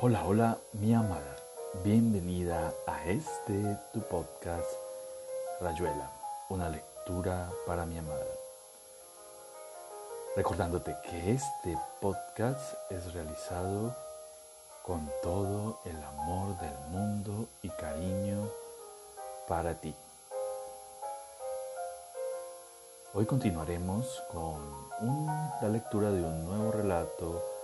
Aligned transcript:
Hola, 0.00 0.24
hola, 0.24 0.58
mi 0.74 0.94
amada. 0.94 1.34
Bienvenida 1.82 2.72
a 2.86 3.04
este 3.06 3.76
tu 3.92 4.00
podcast 4.02 4.70
Rayuela, 5.60 6.12
una 6.50 6.68
lectura 6.68 7.50
para 7.66 7.84
mi 7.84 7.98
amada. 7.98 8.24
Recordándote 10.36 10.94
que 11.02 11.32
este 11.32 11.76
podcast 12.00 12.74
es 12.92 13.12
realizado 13.12 13.92
con 14.84 15.10
todo 15.20 15.80
el 15.84 16.00
amor 16.00 16.56
del 16.60 16.78
mundo 16.90 17.48
y 17.62 17.68
cariño 17.70 18.48
para 19.48 19.74
ti. 19.74 19.96
Hoy 23.14 23.26
continuaremos 23.26 24.22
con 24.30 24.62
la 25.60 25.68
lectura 25.68 26.12
de 26.12 26.22
un 26.22 26.44
nuevo 26.44 26.70
relato 26.70 27.57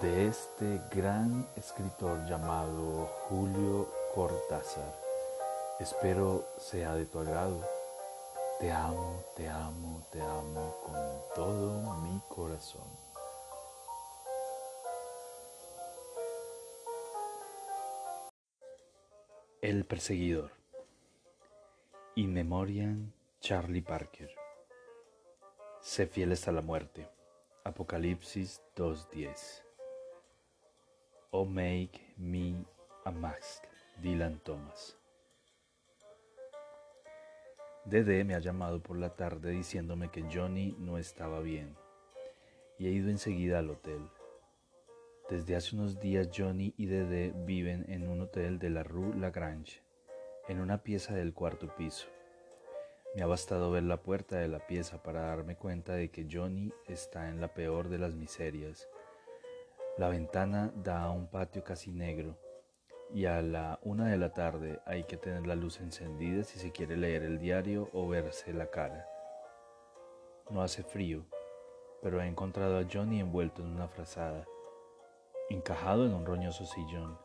de 0.00 0.26
este 0.28 0.80
gran 0.90 1.48
escritor 1.56 2.26
llamado 2.26 3.06
Julio 3.28 3.88
Cortázar. 4.14 4.94
Espero 5.80 6.44
sea 6.58 6.94
de 6.94 7.06
tu 7.06 7.18
agrado. 7.18 7.60
Te 8.60 8.70
amo, 8.70 9.24
te 9.36 9.48
amo, 9.48 10.06
te 10.10 10.20
amo 10.20 10.74
con 10.84 11.34
todo 11.34 11.94
mi 12.00 12.20
corazón. 12.28 12.88
El 19.62 19.84
perseguidor. 19.84 20.52
In 22.16 22.32
Memoriam 22.32 23.12
Charlie 23.40 23.82
Parker. 23.82 24.30
Sé 25.80 26.06
fiel 26.06 26.32
hasta 26.32 26.52
la 26.52 26.62
muerte. 26.62 27.08
Apocalipsis 27.64 28.60
2.10. 28.76 29.65
Oh 31.32 31.44
Make 31.44 32.14
Me 32.16 32.64
a 33.04 33.12
Dylan 34.00 34.38
Thomas. 34.44 34.96
Dede 37.84 38.22
me 38.24 38.34
ha 38.34 38.38
llamado 38.38 38.80
por 38.80 38.96
la 38.96 39.16
tarde 39.16 39.50
diciéndome 39.50 40.10
que 40.10 40.24
Johnny 40.32 40.76
no 40.78 40.98
estaba 40.98 41.40
bien 41.40 41.76
y 42.78 42.86
he 42.86 42.90
ido 42.90 43.10
enseguida 43.10 43.58
al 43.58 43.70
hotel. 43.70 44.08
Desde 45.28 45.56
hace 45.56 45.74
unos 45.74 45.98
días 45.98 46.30
Johnny 46.34 46.74
y 46.76 46.86
Dede 46.86 47.32
viven 47.44 47.84
en 47.88 48.08
un 48.08 48.20
hotel 48.20 48.60
de 48.60 48.70
la 48.70 48.84
Rue 48.84 49.16
Lagrange, 49.16 49.82
en 50.46 50.60
una 50.60 50.84
pieza 50.84 51.14
del 51.14 51.34
cuarto 51.34 51.74
piso. 51.76 52.06
Me 53.16 53.22
ha 53.22 53.26
bastado 53.26 53.72
ver 53.72 53.82
la 53.82 54.02
puerta 54.02 54.36
de 54.36 54.46
la 54.46 54.64
pieza 54.64 55.02
para 55.02 55.22
darme 55.22 55.56
cuenta 55.56 55.94
de 55.94 56.10
que 56.10 56.28
Johnny 56.30 56.72
está 56.86 57.28
en 57.28 57.40
la 57.40 57.52
peor 57.52 57.88
de 57.88 57.98
las 57.98 58.14
miserias 58.14 58.88
la 59.96 60.10
ventana 60.10 60.70
da 60.74 61.04
a 61.04 61.10
un 61.10 61.26
patio 61.26 61.64
casi 61.64 61.90
negro 61.90 62.36
y 63.14 63.24
a 63.24 63.40
la 63.40 63.78
una 63.82 64.10
de 64.10 64.18
la 64.18 64.34
tarde 64.34 64.78
hay 64.84 65.04
que 65.04 65.16
tener 65.16 65.46
la 65.46 65.54
luz 65.54 65.80
encendida 65.80 66.44
si 66.44 66.58
se 66.58 66.70
quiere 66.70 66.98
leer 66.98 67.22
el 67.22 67.38
diario 67.38 67.88
o 67.94 68.06
verse 68.06 68.52
la 68.52 68.66
cara. 68.66 69.08
No 70.50 70.60
hace 70.60 70.82
frío, 70.82 71.24
pero 72.02 72.20
he 72.20 72.26
encontrado 72.26 72.78
a 72.78 72.84
Johnny 72.92 73.20
envuelto 73.20 73.62
en 73.62 73.68
una 73.68 73.88
frazada, 73.88 74.44
encajado 75.48 76.04
en 76.04 76.12
un 76.12 76.26
roñoso 76.26 76.66
sillón, 76.66 77.18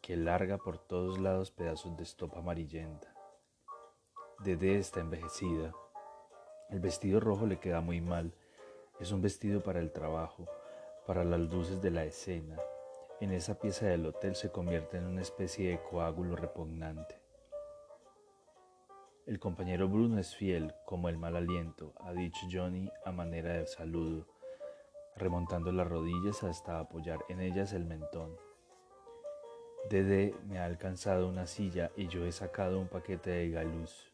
que 0.00 0.16
larga 0.16 0.56
por 0.56 0.78
todos 0.78 1.18
lados 1.18 1.50
pedazos 1.50 1.94
de 1.98 2.04
estopa 2.04 2.38
amarillenta. 2.38 3.12
Dede 4.38 4.78
está 4.78 5.00
envejecida. 5.00 5.74
El 6.70 6.80
vestido 6.80 7.20
rojo 7.20 7.46
le 7.46 7.60
queda 7.60 7.82
muy 7.82 8.00
mal. 8.00 8.34
Es 8.98 9.12
un 9.12 9.20
vestido 9.20 9.62
para 9.62 9.78
el 9.78 9.92
trabajo 9.92 10.48
para 11.06 11.24
las 11.24 11.40
luces 11.40 11.80
de 11.80 11.90
la 11.90 12.04
escena, 12.04 12.56
en 13.20 13.32
esa 13.32 13.58
pieza 13.58 13.86
del 13.86 14.06
hotel 14.06 14.36
se 14.36 14.50
convierte 14.50 14.98
en 14.98 15.06
una 15.06 15.22
especie 15.22 15.70
de 15.70 15.82
coágulo 15.82 16.36
repugnante. 16.36 17.20
El 19.26 19.38
compañero 19.38 19.88
Bruno 19.88 20.18
es 20.18 20.34
fiel 20.34 20.74
como 20.84 21.08
el 21.08 21.18
mal 21.18 21.36
aliento, 21.36 21.92
ha 22.00 22.12
dicho 22.12 22.46
Johnny 22.50 22.88
a 23.04 23.12
manera 23.12 23.54
de 23.54 23.66
saludo, 23.66 24.26
remontando 25.16 25.72
las 25.72 25.88
rodillas 25.88 26.42
hasta 26.44 26.78
apoyar 26.78 27.24
en 27.28 27.40
ellas 27.40 27.72
el 27.72 27.84
mentón. 27.84 28.36
Dede 29.90 30.34
me 30.46 30.58
ha 30.58 30.64
alcanzado 30.64 31.28
una 31.28 31.46
silla 31.46 31.90
y 31.96 32.06
yo 32.08 32.24
he 32.24 32.32
sacado 32.32 32.78
un 32.78 32.88
paquete 32.88 33.30
de 33.30 33.50
galuz. 33.50 34.12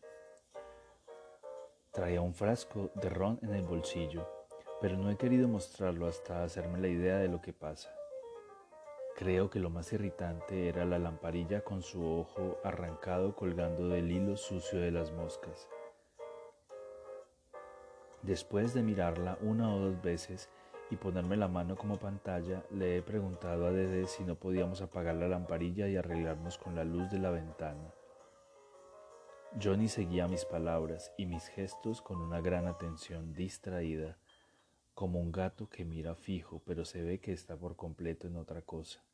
Traía 1.92 2.22
un 2.22 2.34
frasco 2.34 2.90
de 2.94 3.10
ron 3.10 3.38
en 3.42 3.54
el 3.54 3.64
bolsillo 3.64 4.37
pero 4.80 4.96
no 4.96 5.10
he 5.10 5.16
querido 5.16 5.48
mostrarlo 5.48 6.06
hasta 6.06 6.44
hacerme 6.44 6.78
la 6.78 6.88
idea 6.88 7.18
de 7.18 7.28
lo 7.28 7.40
que 7.40 7.52
pasa. 7.52 7.90
Creo 9.16 9.50
que 9.50 9.58
lo 9.58 9.68
más 9.68 9.92
irritante 9.92 10.68
era 10.68 10.84
la 10.84 11.00
lamparilla 11.00 11.62
con 11.62 11.82
su 11.82 12.04
ojo 12.04 12.58
arrancado 12.62 13.34
colgando 13.34 13.88
del 13.88 14.12
hilo 14.12 14.36
sucio 14.36 14.78
de 14.78 14.92
las 14.92 15.10
moscas. 15.10 15.68
Después 18.22 18.74
de 18.74 18.82
mirarla 18.82 19.36
una 19.40 19.74
o 19.74 19.80
dos 19.80 20.00
veces 20.02 20.48
y 20.90 20.96
ponerme 20.96 21.36
la 21.36 21.48
mano 21.48 21.76
como 21.76 21.98
pantalla, 21.98 22.64
le 22.70 22.96
he 22.96 23.02
preguntado 23.02 23.66
a 23.66 23.72
Dede 23.72 24.06
si 24.06 24.22
no 24.22 24.36
podíamos 24.36 24.80
apagar 24.82 25.16
la 25.16 25.28
lamparilla 25.28 25.88
y 25.88 25.96
arreglarnos 25.96 26.56
con 26.56 26.76
la 26.76 26.84
luz 26.84 27.10
de 27.10 27.18
la 27.18 27.30
ventana. 27.30 27.92
Johnny 29.60 29.88
seguía 29.88 30.28
mis 30.28 30.44
palabras 30.44 31.12
y 31.16 31.26
mis 31.26 31.48
gestos 31.48 32.02
con 32.02 32.20
una 32.20 32.40
gran 32.40 32.66
atención 32.66 33.32
distraída 33.32 34.16
como 34.98 35.20
un 35.20 35.30
gato 35.30 35.68
que 35.68 35.84
mira 35.84 36.16
fijo, 36.16 36.60
pero 36.66 36.84
se 36.84 37.04
ve 37.04 37.20
que 37.20 37.30
está 37.30 37.56
por 37.56 37.76
completo 37.76 38.26
en 38.26 38.34
otra 38.34 38.62
cosa. 38.62 39.04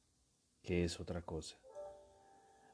¿Qué 0.63 0.83
es 0.83 0.99
otra 0.99 1.21
cosa? 1.21 1.59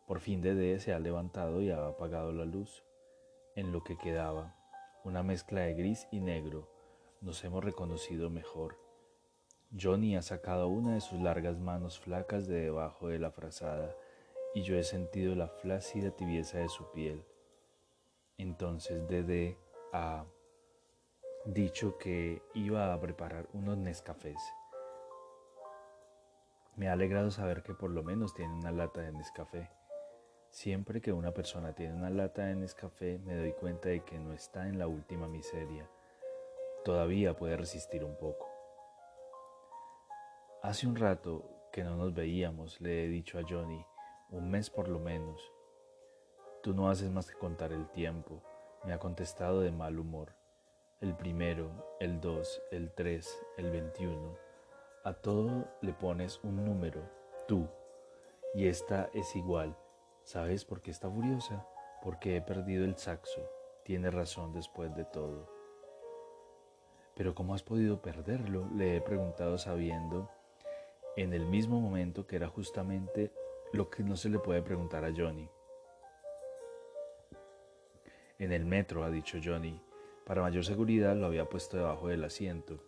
Por 0.06 0.20
fin 0.20 0.40
Dede 0.40 0.78
se 0.78 0.92
ha 0.92 1.00
levantado 1.00 1.60
y 1.60 1.72
ha 1.72 1.88
apagado 1.88 2.30
la 2.30 2.44
luz. 2.44 2.84
En 3.56 3.72
lo 3.72 3.82
que 3.82 3.98
quedaba, 3.98 4.54
una 5.02 5.24
mezcla 5.24 5.62
de 5.62 5.74
gris 5.74 6.06
y 6.12 6.20
negro, 6.20 6.70
nos 7.20 7.42
hemos 7.42 7.64
reconocido 7.64 8.30
mejor. 8.30 8.78
Johnny 9.76 10.14
ha 10.14 10.22
sacado 10.22 10.68
una 10.68 10.94
de 10.94 11.00
sus 11.00 11.18
largas 11.18 11.58
manos 11.58 11.98
flacas 11.98 12.46
de 12.46 12.60
debajo 12.60 13.08
de 13.08 13.18
la 13.18 13.32
frazada 13.32 13.92
y 14.54 14.62
yo 14.62 14.78
he 14.78 14.84
sentido 14.84 15.34
la 15.34 15.48
flácida 15.48 16.12
tibieza 16.12 16.58
de 16.58 16.68
su 16.68 16.88
piel. 16.92 17.24
Entonces 18.38 19.08
Dede 19.08 19.58
ha 19.92 20.26
dicho 21.46 21.96
que 21.96 22.42
iba 22.52 22.92
a 22.92 23.00
preparar 23.00 23.48
unos 23.54 23.78
Nescafés. 23.78 24.40
Me 26.76 26.88
ha 26.88 26.92
alegrado 26.92 27.30
saber 27.30 27.62
que 27.62 27.72
por 27.72 27.90
lo 27.90 28.02
menos 28.02 28.34
tiene 28.34 28.52
una 28.52 28.70
lata 28.70 29.00
de 29.00 29.12
Nescafé. 29.12 29.70
Siempre 30.50 31.00
que 31.00 31.12
una 31.12 31.32
persona 31.32 31.74
tiene 31.74 31.94
una 31.94 32.10
lata 32.10 32.44
de 32.44 32.56
Nescafé 32.56 33.18
me 33.20 33.36
doy 33.36 33.52
cuenta 33.52 33.88
de 33.88 34.04
que 34.04 34.18
no 34.18 34.34
está 34.34 34.68
en 34.68 34.78
la 34.78 34.86
última 34.86 35.28
miseria. 35.28 35.88
Todavía 36.84 37.34
puede 37.34 37.56
resistir 37.56 38.04
un 38.04 38.16
poco. 38.18 38.46
Hace 40.62 40.86
un 40.86 40.96
rato 40.96 41.70
que 41.72 41.84
no 41.84 41.96
nos 41.96 42.12
veíamos, 42.12 42.80
le 42.82 43.04
he 43.04 43.08
dicho 43.08 43.38
a 43.38 43.42
Johnny, 43.48 43.82
un 44.28 44.50
mes 44.50 44.68
por 44.68 44.88
lo 44.88 44.98
menos. 44.98 45.40
Tú 46.62 46.74
no 46.74 46.90
haces 46.90 47.10
más 47.10 47.30
que 47.30 47.38
contar 47.38 47.72
el 47.72 47.88
tiempo, 47.88 48.42
me 48.84 48.92
ha 48.92 48.98
contestado 48.98 49.60
de 49.60 49.72
mal 49.72 49.98
humor 49.98 50.39
el 51.00 51.16
primero, 51.16 51.70
el 51.98 52.20
dos, 52.20 52.62
el 52.70 52.90
tres, 52.90 53.42
el 53.56 53.70
veintiuno. 53.70 54.36
A 55.02 55.14
todo 55.14 55.66
le 55.80 55.94
pones 55.94 56.40
un 56.42 56.62
número, 56.62 57.00
tú, 57.48 57.66
y 58.52 58.66
esta 58.66 59.08
es 59.14 59.34
igual. 59.34 59.74
¿Sabes 60.24 60.66
por 60.66 60.82
qué 60.82 60.90
está 60.90 61.10
furiosa? 61.10 61.66
Porque 62.02 62.36
he 62.36 62.42
perdido 62.42 62.84
el 62.84 62.98
saxo. 62.98 63.40
Tiene 63.82 64.10
razón 64.10 64.52
después 64.52 64.94
de 64.94 65.06
todo. 65.06 65.50
Pero 67.14 67.34
¿cómo 67.34 67.54
has 67.54 67.62
podido 67.62 68.02
perderlo? 68.02 68.68
Le 68.74 68.96
he 68.96 69.00
preguntado 69.00 69.56
sabiendo 69.56 70.30
en 71.16 71.32
el 71.32 71.46
mismo 71.46 71.80
momento 71.80 72.26
que 72.26 72.36
era 72.36 72.48
justamente 72.48 73.32
lo 73.72 73.88
que 73.88 74.02
no 74.02 74.16
se 74.16 74.28
le 74.28 74.38
puede 74.38 74.60
preguntar 74.60 75.04
a 75.04 75.12
Johnny. 75.16 75.48
En 78.38 78.52
el 78.52 78.66
metro, 78.66 79.02
ha 79.02 79.10
dicho 79.10 79.38
Johnny, 79.42 79.82
para 80.30 80.42
mayor 80.42 80.64
seguridad 80.64 81.16
lo 81.16 81.26
había 81.26 81.48
puesto 81.48 81.76
debajo 81.76 82.06
del 82.06 82.22
asiento. 82.22 82.78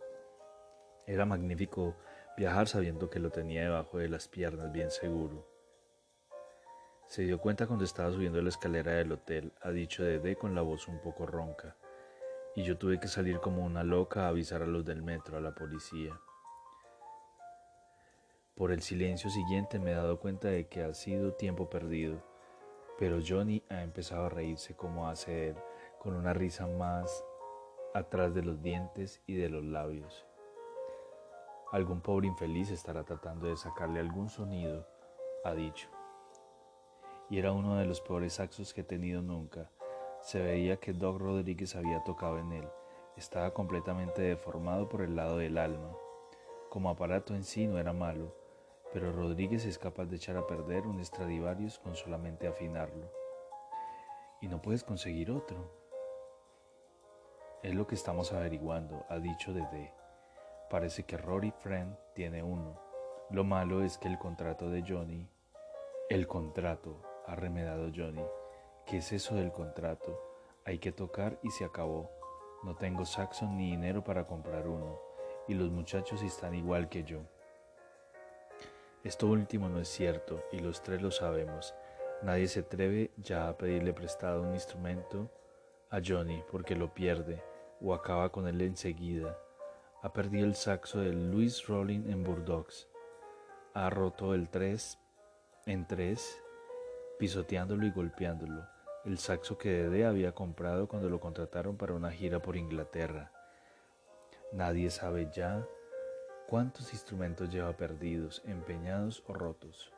Era 1.09 1.27
magnífico 1.27 1.97
viajar 2.37 2.69
sabiendo 2.69 3.11
que 3.11 3.19
lo 3.19 3.31
tenía 3.31 3.65
debajo 3.65 3.99
de 3.99 4.09
las 4.09 4.29
piernas 4.29 4.71
bien 4.71 4.93
seguro. 4.93 5.45
Se 7.09 7.23
dio 7.23 7.41
cuenta 7.41 7.67
cuando 7.67 7.85
estaba 7.85 8.13
subiendo 8.13 8.41
la 8.41 8.51
escalera 8.51 8.93
del 8.93 9.11
hotel, 9.11 9.53
ha 9.61 9.71
dicho 9.71 10.05
Dede 10.05 10.37
con 10.37 10.55
la 10.55 10.63
voz 10.63 10.87
un 10.87 11.01
poco 11.01 11.27
ronca, 11.27 11.75
y 12.55 12.63
yo 12.63 12.79
tuve 12.79 13.01
que 13.01 13.09
salir 13.09 13.41
como 13.41 13.67
una 13.67 13.83
loca 13.83 14.27
a 14.27 14.29
avisar 14.29 14.63
a 14.63 14.67
los 14.67 14.85
del 14.85 15.03
metro, 15.03 15.37
a 15.37 15.41
la 15.41 15.53
policía. 15.53 16.17
Por 18.55 18.71
el 18.71 18.83
silencio 18.83 19.31
siguiente 19.31 19.81
me 19.81 19.91
he 19.91 19.95
dado 19.97 20.21
cuenta 20.21 20.47
de 20.47 20.69
que 20.69 20.85
ha 20.85 20.95
sido 20.95 21.33
tiempo 21.33 21.69
perdido, 21.69 22.23
pero 23.01 23.19
Johnny 23.21 23.65
ha 23.69 23.83
empezado 23.83 24.27
a 24.27 24.29
reírse 24.29 24.77
como 24.77 25.09
hace 25.09 25.49
él, 25.49 25.57
con 25.99 26.15
una 26.15 26.33
risa 26.35 26.69
más 26.69 27.25
atrás 27.95 28.35
de 28.35 28.43
los 28.43 28.63
dientes 28.63 29.23
y 29.27 29.35
de 29.35 29.51
los 29.51 29.65
labios. 29.65 30.27
Algún 31.73 32.01
pobre 32.01 32.27
infeliz 32.27 32.71
estará 32.71 33.05
tratando 33.05 33.49
de 33.49 33.57
sacarle 33.57 34.01
algún 34.01 34.29
sonido, 34.29 34.87
ha 35.45 35.55
dicho. 35.55 35.89
Y 37.29 37.39
era 37.39 37.53
uno 37.53 37.77
de 37.77 37.87
los 37.87 38.01
peores 38.01 38.35
saxos 38.35 38.73
que 38.73 38.83
he 38.83 38.85
tenido 38.85 39.23
nunca. 39.23 39.71
Se 40.21 40.41
veía 40.41 40.79
que 40.79 40.93
Doc 40.93 41.19
Rodríguez 41.19 41.77
había 41.77 42.03
tocado 42.05 42.39
en 42.39 42.53
él. 42.53 42.69
Estaba 43.17 43.53
completamente 43.53 44.23
deformado 44.23 44.89
por 44.89 45.03
el 45.03 45.17
lado 45.17 45.39
del 45.39 45.59
alma. 45.59 45.97
Como 46.71 46.91
aparato 46.91 47.35
en 47.35 47.45
sí 47.45 47.67
no 47.67 47.79
era 47.79 47.93
malo, 47.93 48.35
pero 48.93 49.13
Rodríguez 49.13 49.65
es 49.65 49.79
capaz 49.79 50.07
de 50.07 50.17
echar 50.17 50.37
a 50.37 50.47
perder 50.47 50.87
un 50.87 51.03
Stradivarius 51.05 51.79
con 51.79 51.95
solamente 51.95 52.47
afinarlo. 52.47 53.11
Y 54.41 54.49
no 54.49 54.61
puedes 54.61 54.85
conseguir 54.85 55.31
otro. 55.31 55.82
Es 57.63 57.77
lo 57.77 57.87
que 57.87 57.95
estamos 57.95 58.33
averiguando, 58.33 59.07
ha 59.09 59.21
dicho 59.21 59.53
Dede. 59.53 59.93
Parece 60.69 61.05
que 61.05 61.17
Rory 61.17 61.53
Friend 61.53 61.97
tiene 62.13 62.43
uno. 62.43 62.77
Lo 63.31 63.45
malo 63.45 63.85
es 63.85 63.99
que 63.99 64.09
el 64.09 64.19
contrato 64.19 64.69
de 64.69 64.83
Johnny... 64.83 65.31
El 66.09 66.27
contrato, 66.27 67.01
ha 67.25 67.37
remedado 67.37 67.93
Johnny. 67.95 68.27
¿Qué 68.85 68.97
es 68.97 69.13
eso 69.13 69.37
del 69.37 69.53
contrato? 69.53 70.21
Hay 70.65 70.81
que 70.81 70.91
tocar 70.91 71.39
y 71.45 71.51
se 71.53 71.65
acabó. 71.65 72.11
No 72.65 72.75
tengo 72.75 73.05
saxo 73.05 73.47
ni 73.47 73.71
dinero 73.71 74.03
para 74.03 74.27
comprar 74.27 74.67
uno, 74.67 74.99
y 75.47 75.55
los 75.55 75.71
muchachos 75.71 76.21
están 76.25 76.57
igual 76.57 76.89
que 76.89 77.05
yo. 77.05 77.21
Esto 79.05 79.29
último 79.29 79.69
no 79.69 79.79
es 79.79 79.89
cierto, 79.89 80.43
y 80.51 80.59
los 80.59 80.83
tres 80.83 81.01
lo 81.01 81.13
sabemos. 81.13 81.77
Nadie 82.23 82.49
se 82.49 82.61
atreve 82.61 83.13
ya 83.19 83.49
a 83.49 83.57
pedirle 83.57 83.93
prestado 83.93 84.43
un 84.43 84.53
instrumento 84.53 85.31
a 85.91 86.01
Johnny 86.05 86.43
porque 86.51 86.75
lo 86.75 86.93
pierde 86.93 87.52
o 87.83 87.95
acaba 87.95 88.31
con 88.31 88.47
él 88.47 88.61
enseguida. 88.61 89.39
Ha 90.03 90.13
perdido 90.13 90.47
el 90.47 90.55
saxo 90.55 91.01
de 91.01 91.13
Louis 91.13 91.67
Rolling 91.67 92.11
en 92.11 92.25
Burdocks. 92.25 92.89
Ha 93.75 93.91
roto 93.91 94.35
el 94.35 94.49
tres 94.49 94.99
en 95.67 95.87
tres, 95.87 96.41
pisoteándolo 97.19 97.87
y 97.87 97.91
golpeándolo 97.91 98.67
el 99.05 99.19
saxo 99.19 99.59
que 99.59 99.71
Dede 99.71 100.07
había 100.07 100.33
comprado 100.33 100.87
cuando 100.87 101.09
lo 101.09 101.19
contrataron 101.19 101.77
para 101.77 101.95
una 101.95 102.13
gira 102.13 102.41
por 102.41 102.57
Inglaterra. 102.57 103.33
Nadie 104.53 104.91
sabe 104.91 105.29
ya 105.33 105.67
cuántos 106.47 106.93
instrumentos 106.93 107.51
lleva 107.51 107.77
perdidos, 107.77 108.43
empeñados 108.47 109.25
o 109.27 109.35
rotos. 109.35 109.93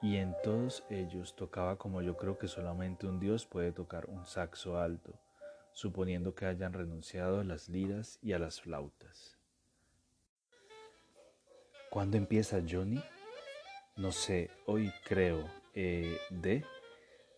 Y 0.00 0.16
en 0.16 0.36
todos 0.44 0.84
ellos 0.90 1.34
tocaba 1.34 1.76
como 1.76 2.02
yo 2.02 2.16
creo 2.16 2.38
que 2.38 2.46
solamente 2.46 3.06
un 3.06 3.18
dios 3.18 3.46
puede 3.46 3.72
tocar 3.72 4.06
un 4.06 4.24
saxo 4.26 4.78
alto, 4.78 5.14
suponiendo 5.74 6.34
que 6.34 6.46
hayan 6.46 6.72
renunciado 6.72 7.40
a 7.40 7.44
las 7.44 7.68
liras 7.68 8.18
y 8.22 8.32
a 8.32 8.38
las 8.38 8.60
flautas. 8.60 9.36
¿Cuándo 11.90 12.16
empieza 12.16 12.62
Johnny? 12.68 13.02
No 13.96 14.10
sé, 14.10 14.50
hoy 14.66 14.92
creo. 15.04 15.48
Eh, 15.74 16.18
¿De? 16.30 16.64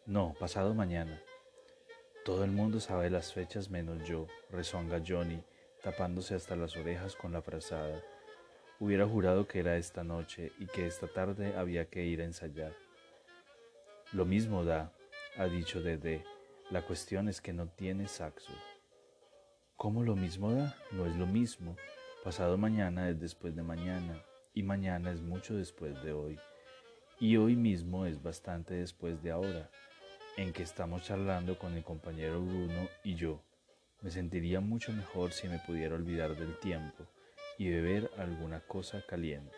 No, 0.06 0.35
pasado 0.38 0.75
mañana. 0.75 1.21
Todo 2.25 2.44
el 2.44 2.50
mundo 2.50 2.81
sabe 2.81 3.11
las 3.11 3.33
fechas 3.33 3.71
menos 3.71 4.06
yo, 4.06 4.27
rezonga 4.50 5.03
Johnny, 5.06 5.43
tapándose 5.83 6.35
hasta 6.35 6.56
las 6.56 6.77
orejas 6.77 7.17
con 7.17 7.33
la 7.33 7.43
frazada. 7.43 8.03
Hubiera 8.81 9.06
jurado 9.06 9.47
que 9.47 9.61
era 9.61 9.77
esta 9.77 10.05
noche 10.05 10.53
y 10.59 10.67
que 10.67 10.87
esta 10.87 11.06
tarde 11.06 11.56
había 11.56 11.87
que 11.87 12.05
ir 12.05 12.21
a 12.21 12.25
ensayar. 12.25 12.75
Lo 14.12 14.25
mismo 14.25 14.65
da, 14.65 14.93
ha 15.37 15.47
dicho 15.47 15.81
Dede. 15.81 16.25
La 16.70 16.82
cuestión 16.82 17.28
es 17.28 17.40
que 17.40 17.52
no 17.52 17.68
tiene 17.68 18.08
saxo. 18.08 18.52
¿Cómo 19.76 20.02
lo 20.02 20.16
mismo 20.16 20.52
da? 20.52 20.76
No 20.90 21.06
es 21.06 21.14
lo 21.14 21.24
mismo. 21.24 21.76
Pasado 22.24 22.58
mañana 22.58 23.08
es 23.08 23.20
después 23.20 23.54
de 23.54 23.62
mañana 23.62 24.20
y 24.52 24.64
mañana 24.64 25.12
es 25.12 25.20
mucho 25.20 25.54
después 25.54 26.02
de 26.02 26.12
hoy. 26.12 26.40
Y 27.20 27.36
hoy 27.36 27.54
mismo 27.54 28.04
es 28.04 28.20
bastante 28.20 28.74
después 28.74 29.22
de 29.22 29.30
ahora 29.30 29.70
en 30.36 30.52
que 30.52 30.64
estamos 30.64 31.04
charlando 31.04 31.56
con 31.56 31.72
el 31.74 31.84
compañero 31.84 32.42
Bruno 32.42 32.88
y 33.04 33.14
yo. 33.14 33.40
Me 34.02 34.10
sentiría 34.10 34.60
mucho 34.60 34.92
mejor 34.92 35.32
si 35.32 35.46
me 35.46 35.60
pudiera 35.60 35.94
olvidar 35.94 36.34
del 36.34 36.58
tiempo 36.58 37.04
y 37.58 37.70
beber 37.70 38.10
alguna 38.18 38.58
cosa 38.58 39.04
caliente. 39.06 39.56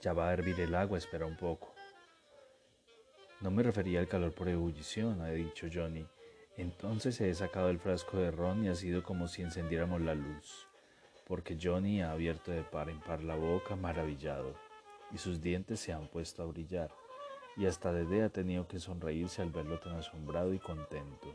Ya 0.00 0.12
va 0.12 0.28
a 0.28 0.32
hervir 0.34 0.60
el 0.60 0.76
agua, 0.76 0.98
espera 0.98 1.26
un 1.26 1.36
poco. 1.36 1.75
No 3.40 3.50
me 3.50 3.62
refería 3.62 4.00
al 4.00 4.08
calor 4.08 4.32
por 4.32 4.48
ebullición, 4.48 5.20
ha 5.20 5.30
dicho 5.30 5.66
Johnny. 5.72 6.06
Entonces 6.56 7.20
he 7.20 7.34
sacado 7.34 7.68
el 7.68 7.78
frasco 7.78 8.16
de 8.16 8.30
ron 8.30 8.64
y 8.64 8.68
ha 8.68 8.74
sido 8.74 9.02
como 9.02 9.28
si 9.28 9.42
encendiéramos 9.42 10.00
la 10.00 10.14
luz, 10.14 10.66
porque 11.26 11.58
Johnny 11.60 12.00
ha 12.00 12.12
abierto 12.12 12.50
de 12.50 12.62
par 12.62 12.88
en 12.88 13.00
par 13.00 13.22
la 13.22 13.36
boca 13.36 13.76
maravillado, 13.76 14.54
y 15.12 15.18
sus 15.18 15.42
dientes 15.42 15.80
se 15.80 15.92
han 15.92 16.08
puesto 16.08 16.42
a 16.42 16.46
brillar 16.46 16.90
y 17.56 17.66
hasta 17.66 17.92
Dede 17.92 18.22
ha 18.22 18.28
tenido 18.28 18.68
que 18.68 18.78
sonreírse 18.78 19.40
al 19.42 19.50
verlo 19.50 19.80
tan 19.80 19.96
asombrado 19.96 20.52
y 20.52 20.58
contento. 20.58 21.34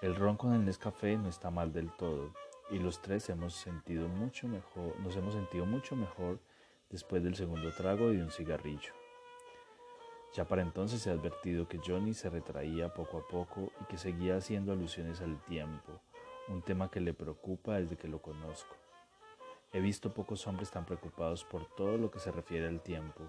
El 0.00 0.14
ron 0.14 0.36
con 0.36 0.54
el 0.54 0.64
Nescafé 0.64 1.16
no 1.16 1.28
está 1.28 1.50
mal 1.50 1.72
del 1.72 1.90
todo 1.96 2.32
y 2.70 2.78
los 2.78 3.00
tres 3.02 3.28
hemos 3.30 3.54
sentido 3.54 4.08
mucho 4.08 4.46
mejor, 4.48 4.98
nos 5.00 5.16
hemos 5.16 5.34
sentido 5.34 5.66
mucho 5.66 5.96
mejor 5.96 6.38
después 6.90 7.22
del 7.22 7.34
segundo 7.34 7.72
trago 7.72 8.12
y 8.12 8.16
de 8.16 8.22
un 8.22 8.30
cigarrillo. 8.30 9.05
Ya 10.36 10.44
para 10.44 10.62
entonces 10.62 11.06
he 11.06 11.10
advertido 11.10 11.66
que 11.66 11.80
Johnny 11.84 12.12
se 12.12 12.28
retraía 12.28 12.92
poco 12.92 13.18
a 13.18 13.26
poco 13.26 13.72
y 13.80 13.84
que 13.86 13.96
seguía 13.96 14.36
haciendo 14.36 14.72
alusiones 14.72 15.22
al 15.22 15.42
tiempo, 15.44 16.00
un 16.48 16.60
tema 16.62 16.90
que 16.90 17.00
le 17.00 17.14
preocupa 17.14 17.80
desde 17.80 17.96
que 17.96 18.06
lo 18.06 18.20
conozco. 18.20 18.76
He 19.72 19.80
visto 19.80 20.12
pocos 20.12 20.46
hombres 20.46 20.70
tan 20.70 20.84
preocupados 20.84 21.42
por 21.44 21.66
todo 21.74 21.96
lo 21.96 22.10
que 22.10 22.18
se 22.18 22.30
refiere 22.30 22.68
al 22.68 22.82
tiempo 22.82 23.24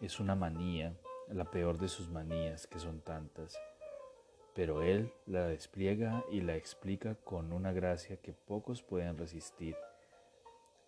es 0.00 0.20
una 0.20 0.34
manía, 0.34 0.94
la 1.28 1.50
peor 1.50 1.78
de 1.78 1.88
sus 1.88 2.10
manías, 2.10 2.66
que 2.66 2.78
son 2.78 3.00
tantas, 3.00 3.58
pero 4.54 4.82
él 4.82 5.12
la 5.26 5.46
despliega 5.46 6.24
y 6.30 6.40
la 6.42 6.56
explica 6.56 7.14
con 7.14 7.52
una 7.52 7.72
gracia 7.72 8.18
que 8.18 8.32
pocos 8.32 8.82
pueden 8.82 9.16
resistir. 9.16 9.76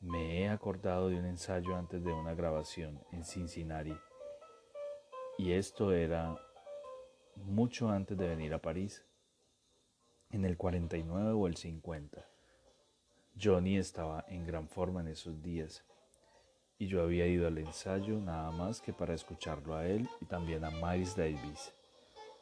Me 0.00 0.42
he 0.42 0.48
acordado 0.48 1.08
de 1.08 1.18
un 1.18 1.24
ensayo 1.24 1.76
antes 1.76 2.04
de 2.04 2.12
una 2.12 2.34
grabación 2.34 3.00
en 3.12 3.24
Cincinnati, 3.24 3.96
y 5.38 5.52
esto 5.52 5.92
era 5.92 6.36
mucho 7.36 7.90
antes 7.90 8.16
de 8.16 8.28
venir 8.28 8.54
a 8.54 8.62
París, 8.62 9.04
en 10.30 10.44
el 10.44 10.56
49 10.56 11.32
o 11.32 11.46
el 11.46 11.56
50. 11.56 12.26
Johnny 13.40 13.76
estaba 13.76 14.24
en 14.28 14.46
gran 14.46 14.68
forma 14.68 15.00
en 15.00 15.08
esos 15.08 15.42
días 15.42 15.84
y 16.78 16.86
yo 16.86 17.02
había 17.02 17.26
ido 17.26 17.46
al 17.46 17.58
ensayo 17.58 18.18
nada 18.18 18.50
más 18.50 18.80
que 18.80 18.92
para 18.92 19.14
escucharlo 19.14 19.74
a 19.74 19.86
él 19.86 20.08
y 20.20 20.26
también 20.26 20.64
a 20.64 20.70
Miles 20.70 21.16
Davis. 21.16 21.72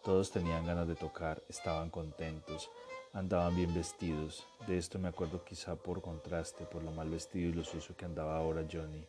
Todos 0.02 0.30
tenían 0.30 0.66
ganas 0.66 0.86
de 0.86 0.96
tocar, 0.96 1.42
estaban 1.48 1.90
contentos, 1.90 2.70
andaban 3.12 3.56
bien 3.56 3.74
vestidos. 3.74 4.46
De 4.66 4.76
esto 4.76 4.98
me 4.98 5.08
acuerdo 5.08 5.44
quizá 5.44 5.76
por 5.76 6.02
contraste, 6.02 6.64
por 6.66 6.82
lo 6.82 6.90
mal 6.90 7.08
vestido 7.08 7.50
y 7.50 7.54
lo 7.54 7.64
sucio 7.64 7.96
que 7.96 8.04
andaba 8.04 8.36
ahora 8.36 8.66
Johnny. 8.70 9.06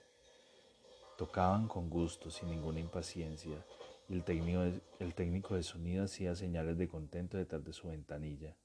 Tocaban 1.18 1.68
con 1.68 1.90
gusto, 1.90 2.30
sin 2.30 2.50
ninguna 2.50 2.80
impaciencia, 2.80 3.66
el 4.10 4.24
técnico, 4.24 4.62
el 5.00 5.16
técnico 5.16 5.56
de 5.56 5.64
sonido 5.64 6.04
hacía 6.04 6.36
señales 6.36 6.78
de 6.78 6.88
contento 6.88 7.38
detrás 7.38 7.64
de 7.64 7.74
su 7.74 7.88
ventanilla, 7.88 8.56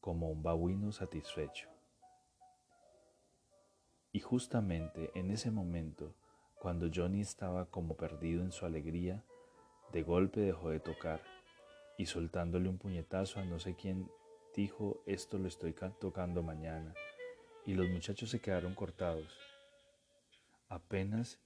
como 0.00 0.30
un 0.30 0.42
babuino 0.42 0.92
satisfecho. 0.92 1.68
Y 4.12 4.20
justamente 4.20 5.10
en 5.14 5.30
ese 5.30 5.50
momento, 5.50 6.14
cuando 6.60 6.90
Johnny 6.94 7.20
estaba 7.22 7.66
como 7.70 7.96
perdido 7.96 8.42
en 8.42 8.52
su 8.52 8.66
alegría, 8.66 9.24
de 9.92 10.02
golpe 10.02 10.40
dejó 10.40 10.70
de 10.70 10.80
tocar 10.80 11.20
y 11.98 12.06
soltándole 12.06 12.68
un 12.68 12.78
puñetazo 12.78 13.40
a 13.40 13.44
no 13.44 13.58
sé 13.58 13.74
quién 13.74 14.08
dijo, 14.54 15.02
esto 15.06 15.38
lo 15.38 15.48
estoy 15.48 15.74
tocando 16.00 16.42
mañana. 16.42 16.94
Y 17.64 17.74
los 17.74 17.88
muchachos 17.88 18.30
se 18.30 18.40
quedaron 18.40 18.74
cortados. 18.74 19.38
Apenas 20.68 21.38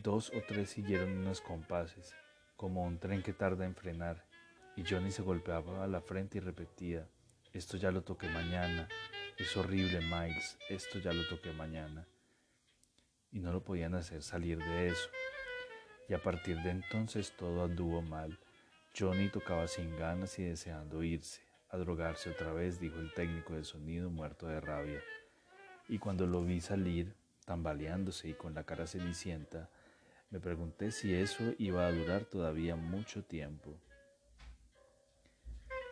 dos 0.00 0.32
o 0.34 0.42
tres 0.46 0.70
siguieron 0.70 1.18
unos 1.18 1.40
compases, 1.40 2.14
como 2.56 2.84
un 2.84 2.98
tren 2.98 3.22
que 3.22 3.32
tarda 3.32 3.66
en 3.66 3.74
frenar, 3.74 4.24
y 4.76 4.84
Johnny 4.84 5.10
se 5.10 5.22
golpeaba 5.22 5.84
a 5.84 5.86
la 5.86 6.00
frente 6.00 6.38
y 6.38 6.40
repetía, 6.40 7.06
esto 7.52 7.76
ya 7.76 7.90
lo 7.90 8.02
toqué 8.02 8.28
mañana, 8.28 8.88
es 9.36 9.56
horrible, 9.56 10.00
Miles, 10.00 10.58
esto 10.68 10.98
ya 10.98 11.12
lo 11.12 11.26
toqué 11.26 11.52
mañana. 11.52 12.06
Y 13.30 13.40
no 13.40 13.52
lo 13.52 13.62
podían 13.64 13.94
hacer 13.94 14.22
salir 14.22 14.58
de 14.58 14.88
eso. 14.88 15.10
Y 16.08 16.14
a 16.14 16.22
partir 16.22 16.58
de 16.62 16.70
entonces 16.70 17.32
todo 17.36 17.64
anduvo 17.64 18.02
mal. 18.02 18.38
Johnny 18.96 19.28
tocaba 19.30 19.66
sin 19.68 19.96
ganas 19.98 20.38
y 20.38 20.44
deseando 20.44 21.02
irse, 21.02 21.40
a 21.70 21.78
drogarse 21.78 22.30
otra 22.30 22.52
vez, 22.52 22.78
dijo 22.78 22.98
el 22.98 23.12
técnico 23.14 23.54
de 23.54 23.64
sonido 23.64 24.10
muerto 24.10 24.46
de 24.46 24.60
rabia. 24.60 25.00
Y 25.88 25.98
cuando 25.98 26.26
lo 26.26 26.44
vi 26.44 26.60
salir, 26.60 27.14
tambaleándose 27.44 28.28
y 28.28 28.34
con 28.34 28.54
la 28.54 28.64
cara 28.64 28.86
cenicienta, 28.86 29.70
me 30.32 30.40
pregunté 30.40 30.90
si 30.90 31.14
eso 31.14 31.52
iba 31.58 31.86
a 31.86 31.92
durar 31.92 32.24
todavía 32.24 32.74
mucho 32.74 33.22
tiempo. 33.22 33.78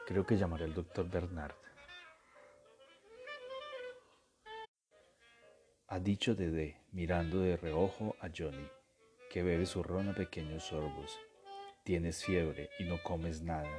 Creo 0.07 0.25
que 0.25 0.39
llamaré 0.39 0.65
al 0.65 0.73
doctor 0.73 1.11
Bernard. 1.11 1.55
Ha 5.89 6.01
dicho 6.01 6.35
Dede, 6.35 6.81
mirando 6.91 7.41
de 7.41 7.59
reojo 7.59 8.17
a 8.21 8.31
Johnny, 8.35 8.67
que 9.31 9.43
bebe 9.43 9.67
su 9.67 9.83
ron 9.83 10.09
a 10.09 10.15
pequeños 10.15 10.65
sorbos. 10.65 11.19
Tienes 11.85 12.25
fiebre 12.25 12.71
y 12.79 12.85
no 12.85 13.03
comes 13.03 13.43
nada. 13.43 13.79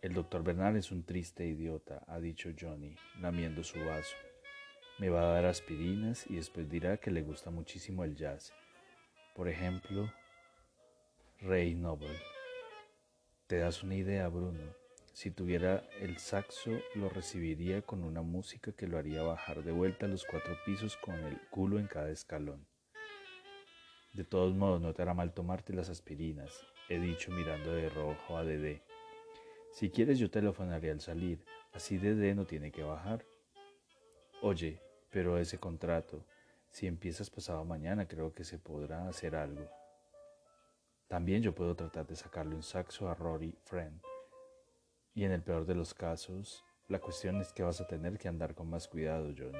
El 0.00 0.14
doctor 0.14 0.42
Bernal 0.42 0.76
es 0.76 0.90
un 0.90 1.04
triste 1.04 1.44
idiota, 1.44 2.02
ha 2.08 2.18
dicho 2.18 2.48
Johnny, 2.58 2.96
lamiendo 3.20 3.62
su 3.62 3.78
vaso. 3.84 4.16
Me 4.98 5.10
va 5.10 5.20
a 5.20 5.34
dar 5.34 5.44
aspirinas 5.44 6.24
y 6.30 6.36
después 6.36 6.70
dirá 6.70 6.96
que 6.96 7.10
le 7.10 7.20
gusta 7.20 7.50
muchísimo 7.50 8.04
el 8.04 8.16
jazz. 8.16 8.54
Por 9.38 9.46
ejemplo, 9.46 10.12
Ray 11.42 11.76
Noble. 11.76 12.18
Te 13.46 13.58
das 13.58 13.84
una 13.84 13.94
idea, 13.94 14.26
Bruno. 14.26 14.74
Si 15.12 15.30
tuviera 15.30 15.88
el 16.00 16.18
saxo, 16.18 16.72
lo 16.96 17.08
recibiría 17.08 17.82
con 17.82 18.02
una 18.02 18.22
música 18.22 18.72
que 18.72 18.88
lo 18.88 18.98
haría 18.98 19.22
bajar 19.22 19.62
de 19.62 19.70
vuelta 19.70 20.06
a 20.06 20.08
los 20.08 20.24
cuatro 20.24 20.56
pisos 20.66 20.96
con 20.96 21.14
el 21.14 21.38
culo 21.50 21.78
en 21.78 21.86
cada 21.86 22.10
escalón. 22.10 22.66
De 24.12 24.24
todos 24.24 24.56
modos, 24.56 24.80
no 24.80 24.92
te 24.92 25.02
hará 25.02 25.14
mal 25.14 25.32
tomarte 25.32 25.72
las 25.72 25.88
aspirinas, 25.88 26.66
he 26.88 26.98
dicho 26.98 27.30
mirando 27.30 27.72
de 27.72 27.90
rojo 27.90 28.38
a 28.38 28.44
Dede. 28.44 28.82
Si 29.70 29.88
quieres 29.88 30.18
yo 30.18 30.32
telefonaré 30.32 30.90
al 30.90 31.00
salir, 31.00 31.44
así 31.72 31.96
Dede 31.96 32.34
no 32.34 32.44
tiene 32.44 32.72
que 32.72 32.82
bajar. 32.82 33.24
Oye, 34.42 34.82
pero 35.10 35.38
ese 35.38 35.58
contrato, 35.58 36.26
si 36.70 36.86
empiezas 36.86 37.30
pasado 37.30 37.64
mañana, 37.64 38.06
creo 38.06 38.32
que 38.32 38.44
se 38.44 38.58
podrá 38.58 39.08
hacer 39.08 39.34
algo. 39.36 39.68
También 41.08 41.42
yo 41.42 41.54
puedo 41.54 41.74
tratar 41.74 42.06
de 42.06 42.16
sacarle 42.16 42.54
un 42.54 42.62
saxo 42.62 43.08
a 43.08 43.14
Rory 43.14 43.56
Friend 43.64 44.00
y 45.18 45.24
en 45.24 45.32
el 45.32 45.42
peor 45.42 45.66
de 45.66 45.74
los 45.74 45.94
casos, 45.94 46.64
la 46.86 47.00
cuestión 47.00 47.40
es 47.40 47.52
que 47.52 47.64
vas 47.64 47.80
a 47.80 47.86
tener 47.88 48.18
que 48.18 48.28
andar 48.28 48.54
con 48.54 48.70
más 48.70 48.86
cuidado, 48.86 49.32
Johnny. 49.36 49.58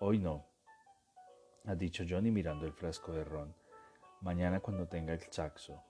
Hoy 0.00 0.18
no, 0.18 0.46
ha 1.64 1.74
dicho 1.74 2.04
Johnny 2.06 2.30
mirando 2.30 2.66
el 2.66 2.74
frasco 2.74 3.12
de 3.12 3.24
ron. 3.24 3.54
Mañana 4.20 4.60
cuando 4.60 4.86
tenga 4.88 5.14
el 5.14 5.20
saxo, 5.20 5.82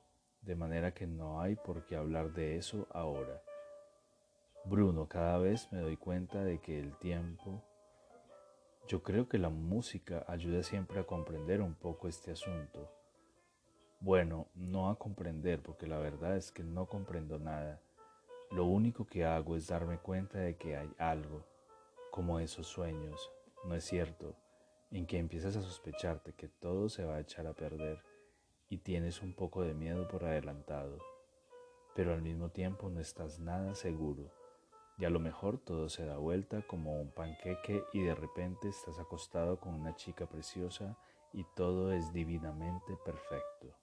de 0.42 0.54
manera 0.54 0.94
que 0.94 1.09
no 1.09 1.40
hay 1.40 1.56
por 1.56 1.85
qué 1.87 1.97
hablar 1.97 2.33
de 2.33 2.56
eso 2.56 2.87
ahora. 2.92 3.42
Bruno, 4.64 5.09
cada 5.09 5.38
vez 5.38 5.73
me 5.73 5.80
doy 5.80 5.97
cuenta 5.97 6.44
de 6.44 6.61
que 6.61 6.78
el 6.78 6.97
tiempo... 6.99 7.64
Yo 8.86 9.02
creo 9.02 9.30
que 9.30 9.38
la 9.38 9.48
música 9.48 10.26
ayuda 10.28 10.62
siempre 10.62 11.00
a 11.00 11.06
comprender 11.06 11.62
un 11.62 11.74
poco 11.74 12.06
este 12.06 12.32
asunto. 12.32 12.92
Bueno, 13.98 14.48
no 14.54 14.90
a 14.90 14.98
comprender, 14.98 15.62
porque 15.62 15.86
la 15.86 15.98
verdad 15.98 16.36
es 16.36 16.52
que 16.52 16.62
no 16.62 16.86
comprendo 16.86 17.38
nada. 17.38 17.80
Lo 18.50 18.66
único 18.66 19.06
que 19.06 19.24
hago 19.24 19.56
es 19.56 19.68
darme 19.68 19.96
cuenta 19.96 20.38
de 20.38 20.58
que 20.58 20.76
hay 20.76 20.92
algo, 20.98 21.46
como 22.10 22.40
esos 22.40 22.66
sueños, 22.66 23.32
¿no 23.64 23.74
es 23.74 23.84
cierto? 23.84 24.36
En 24.90 25.06
que 25.06 25.16
empiezas 25.16 25.56
a 25.56 25.62
sospecharte 25.62 26.34
que 26.34 26.48
todo 26.48 26.90
se 26.90 27.04
va 27.04 27.16
a 27.16 27.20
echar 27.20 27.46
a 27.46 27.54
perder 27.54 28.02
y 28.68 28.76
tienes 28.76 29.22
un 29.22 29.34
poco 29.34 29.62
de 29.62 29.72
miedo 29.72 30.06
por 30.08 30.24
adelantado, 30.24 30.98
pero 31.94 32.12
al 32.12 32.20
mismo 32.20 32.50
tiempo 32.50 32.90
no 32.90 33.00
estás 33.00 33.40
nada 33.40 33.74
seguro 33.74 34.43
y 34.96 35.04
a 35.04 35.10
lo 35.10 35.18
mejor 35.18 35.58
todo 35.58 35.88
se 35.88 36.06
da 36.06 36.16
vuelta 36.18 36.62
como 36.62 37.00
un 37.00 37.10
panqueque 37.12 37.84
y 37.92 38.02
de 38.02 38.14
repente 38.14 38.68
estás 38.68 38.98
acostado 38.98 39.58
con 39.58 39.74
una 39.74 39.94
chica 39.96 40.26
preciosa 40.26 40.96
y 41.32 41.44
todo 41.56 41.92
es 41.92 42.12
divinamente 42.12 42.96
perfecto. 43.04 43.76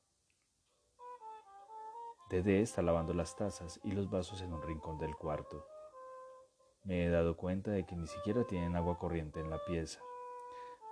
Dede 2.29 2.61
está 2.61 2.81
lavando 2.81 3.13
las 3.13 3.35
tazas 3.35 3.81
y 3.83 3.91
los 3.91 4.09
vasos 4.09 4.41
en 4.41 4.53
un 4.53 4.61
rincón 4.61 4.97
del 4.97 5.15
cuarto. 5.17 5.65
Me 6.83 7.05
he 7.05 7.09
dado 7.09 7.35
cuenta 7.35 7.71
de 7.71 7.85
que 7.85 7.95
ni 7.97 8.07
siquiera 8.07 8.45
tienen 8.45 8.77
agua 8.77 8.97
corriente 8.97 9.41
en 9.41 9.49
la 9.49 9.59
pieza. 9.65 9.99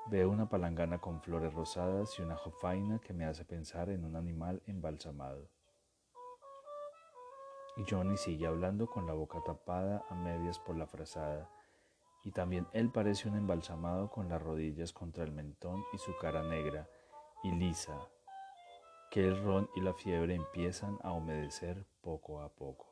Veo 0.07 0.29
una 0.29 0.49
palangana 0.49 0.99
con 0.99 1.21
flores 1.21 1.53
rosadas 1.53 2.19
y 2.19 2.23
una 2.23 2.35
jofaina 2.35 2.99
que 2.99 3.13
me 3.13 3.25
hace 3.25 3.45
pensar 3.45 3.89
en 3.89 4.03
un 4.03 4.17
animal 4.17 4.61
embalsamado. 4.65 5.49
Johnny 7.87 8.17
sigue 8.17 8.47
hablando 8.47 8.87
con 8.87 9.05
la 9.05 9.13
boca 9.13 9.41
tapada 9.45 10.05
a 10.09 10.15
medias 10.15 10.59
por 10.59 10.75
la 10.75 10.87
frazada, 10.87 11.49
y 12.23 12.31
también 12.31 12.67
él 12.73 12.91
parece 12.91 13.29
un 13.29 13.35
embalsamado 13.35 14.09
con 14.09 14.29
las 14.29 14.41
rodillas 14.41 14.91
contra 14.91 15.23
el 15.23 15.31
mentón 15.31 15.83
y 15.93 15.97
su 15.97 16.15
cara 16.17 16.43
negra 16.43 16.89
y 17.43 17.51
lisa, 17.51 17.97
que 19.11 19.27
el 19.27 19.43
ron 19.43 19.69
y 19.75 19.81
la 19.81 19.93
fiebre 19.93 20.35
empiezan 20.35 20.99
a 21.03 21.11
humedecer 21.11 21.85
poco 22.01 22.41
a 22.41 22.49
poco. 22.49 22.87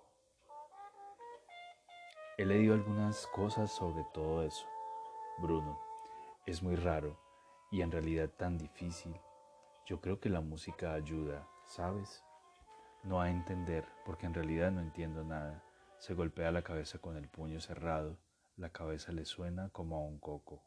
He 2.38 2.46
leído 2.46 2.76
algunas 2.76 3.26
cosas 3.28 3.72
sobre 3.72 4.06
todo 4.14 4.44
eso, 4.44 4.68
Bruno. 5.40 5.80
Es 6.46 6.62
muy 6.62 6.76
raro 6.76 7.18
y 7.72 7.82
en 7.82 7.92
realidad 7.92 8.30
tan 8.30 8.58
difícil. 8.58 9.20
Yo 9.86 10.00
creo 10.02 10.20
que 10.20 10.30
la 10.30 10.42
música 10.42 10.94
ayuda, 10.94 11.48
¿sabes? 11.66 12.24
No 13.04 13.22
a 13.22 13.30
entender, 13.30 13.86
porque 14.06 14.26
en 14.26 14.34
realidad 14.34 14.72
no 14.72 14.82
entiendo 14.82 15.24
nada. 15.24 15.64
Se 15.98 16.14
golpea 16.14 16.52
la 16.52 16.62
cabeza 16.62 17.00
con 17.00 17.16
el 17.16 17.28
puño 17.28 17.60
cerrado, 17.60 18.18
la 18.56 18.70
cabeza 18.70 19.12
le 19.12 19.26
suena 19.26 19.70
como 19.70 19.98
a 19.98 20.02
un 20.02 20.20
coco. 20.20 20.64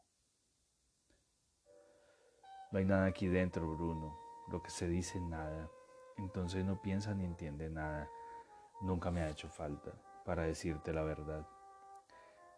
No 2.71 2.79
hay 2.79 2.85
nada 2.85 3.05
aquí 3.05 3.27
dentro, 3.27 3.69
Bruno, 3.75 4.17
lo 4.49 4.63
que 4.63 4.69
se 4.69 4.87
dice 4.87 5.19
nada, 5.19 5.69
entonces 6.17 6.63
no 6.63 6.81
piensa 6.81 7.13
ni 7.13 7.25
entiende 7.25 7.69
nada. 7.69 8.09
Nunca 8.81 9.11
me 9.11 9.21
ha 9.21 9.29
hecho 9.29 9.49
falta, 9.49 9.91
para 10.25 10.43
decirte 10.43 10.93
la 10.93 11.03
verdad. 11.03 11.45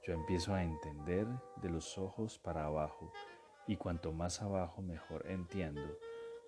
Yo 0.05 0.13
empiezo 0.13 0.53
a 0.53 0.63
entender 0.63 1.27
de 1.57 1.69
los 1.69 1.97
ojos 1.97 2.37
para 2.37 2.65
abajo, 2.65 3.11
y 3.67 3.77
cuanto 3.77 4.11
más 4.11 4.41
abajo 4.41 4.81
mejor 4.81 5.25
entiendo, 5.27 5.97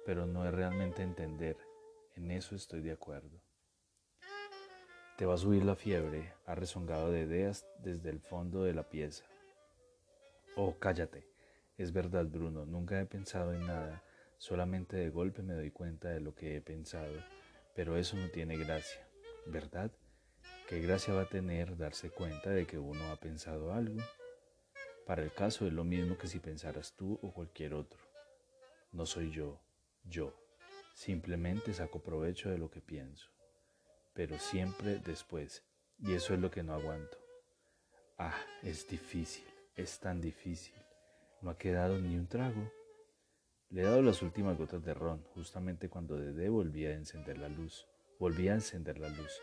pero 0.05 0.25
no 0.25 0.45
es 0.45 0.53
realmente 0.53 1.01
entender, 1.01 1.57
en 2.15 2.31
eso 2.31 2.55
estoy 2.55 2.81
de 2.81 2.91
acuerdo. 2.91 3.41
Te 5.17 5.25
va 5.25 5.35
a 5.35 5.37
subir 5.37 5.63
la 5.63 5.75
fiebre, 5.75 6.33
ha 6.45 6.55
rezongado 6.55 7.11
de 7.11 7.21
ideas 7.21 7.65
desde 7.79 8.09
el 8.09 8.19
fondo 8.19 8.63
de 8.63 8.73
la 8.73 8.89
pieza. 8.89 9.25
Oh, 10.55 10.75
cállate. 10.79 11.27
Es 11.77 11.91
verdad, 11.91 12.25
Bruno, 12.25 12.65
nunca 12.65 12.99
he 12.99 13.05
pensado 13.05 13.53
en 13.53 13.65
nada 13.65 14.03
Solamente 14.37 14.97
de 14.97 15.09
golpe 15.09 15.41
me 15.41 15.53
doy 15.53 15.71
cuenta 15.71 16.09
de 16.09 16.19
lo 16.19 16.35
que 16.35 16.55
he 16.55 16.61
pensado, 16.61 17.13
pero 17.73 17.97
eso 17.97 18.17
no 18.17 18.29
tiene 18.29 18.57
gracia, 18.57 19.07
¿verdad? 19.45 19.91
¿Qué 20.67 20.81
gracia 20.81 21.13
va 21.13 21.23
a 21.23 21.29
tener 21.29 21.77
darse 21.77 22.09
cuenta 22.09 22.49
de 22.49 22.67
que 22.67 22.77
uno 22.77 23.11
ha 23.11 23.15
pensado 23.15 23.73
algo? 23.73 24.01
Para 25.05 25.23
el 25.23 25.31
caso 25.31 25.67
es 25.67 25.73
lo 25.73 25.83
mismo 25.83 26.17
que 26.17 26.27
si 26.27 26.39
pensaras 26.39 26.95
tú 26.95 27.17
o 27.21 27.31
cualquier 27.31 27.73
otro. 27.73 27.99
No 28.91 29.05
soy 29.05 29.31
yo, 29.31 29.61
yo. 30.03 30.33
Simplemente 30.95 31.73
saco 31.73 31.99
provecho 31.99 32.49
de 32.49 32.57
lo 32.57 32.71
que 32.71 32.79
pienso, 32.79 33.29
pero 34.13 34.39
siempre 34.39 34.97
después, 34.99 35.61
y 35.99 36.13
eso 36.13 36.33
es 36.33 36.39
lo 36.39 36.49
que 36.49 36.63
no 36.63 36.73
aguanto. 36.73 37.17
Ah, 38.17 38.33
es 38.63 38.87
difícil, 38.87 39.43
es 39.75 39.99
tan 39.99 40.21
difícil. 40.21 40.73
No 41.41 41.49
ha 41.49 41.57
quedado 41.57 41.99
ni 41.99 42.15
un 42.15 42.27
trago. 42.27 42.71
Le 43.71 43.81
he 43.81 43.83
dado 43.83 44.01
las 44.01 44.21
últimas 44.21 44.57
gotas 44.57 44.85
de 44.85 44.93
ron, 44.93 45.21
justamente 45.33 45.89
cuando 45.89 46.15
Dede 46.15 46.47
volvía 46.47 46.91
a 46.91 46.93
encender 46.93 47.39
la 47.39 47.49
luz. 47.49 47.85
Volvía 48.17 48.53
a 48.53 48.55
encender 48.55 48.97
la 48.97 49.09
luz. 49.09 49.41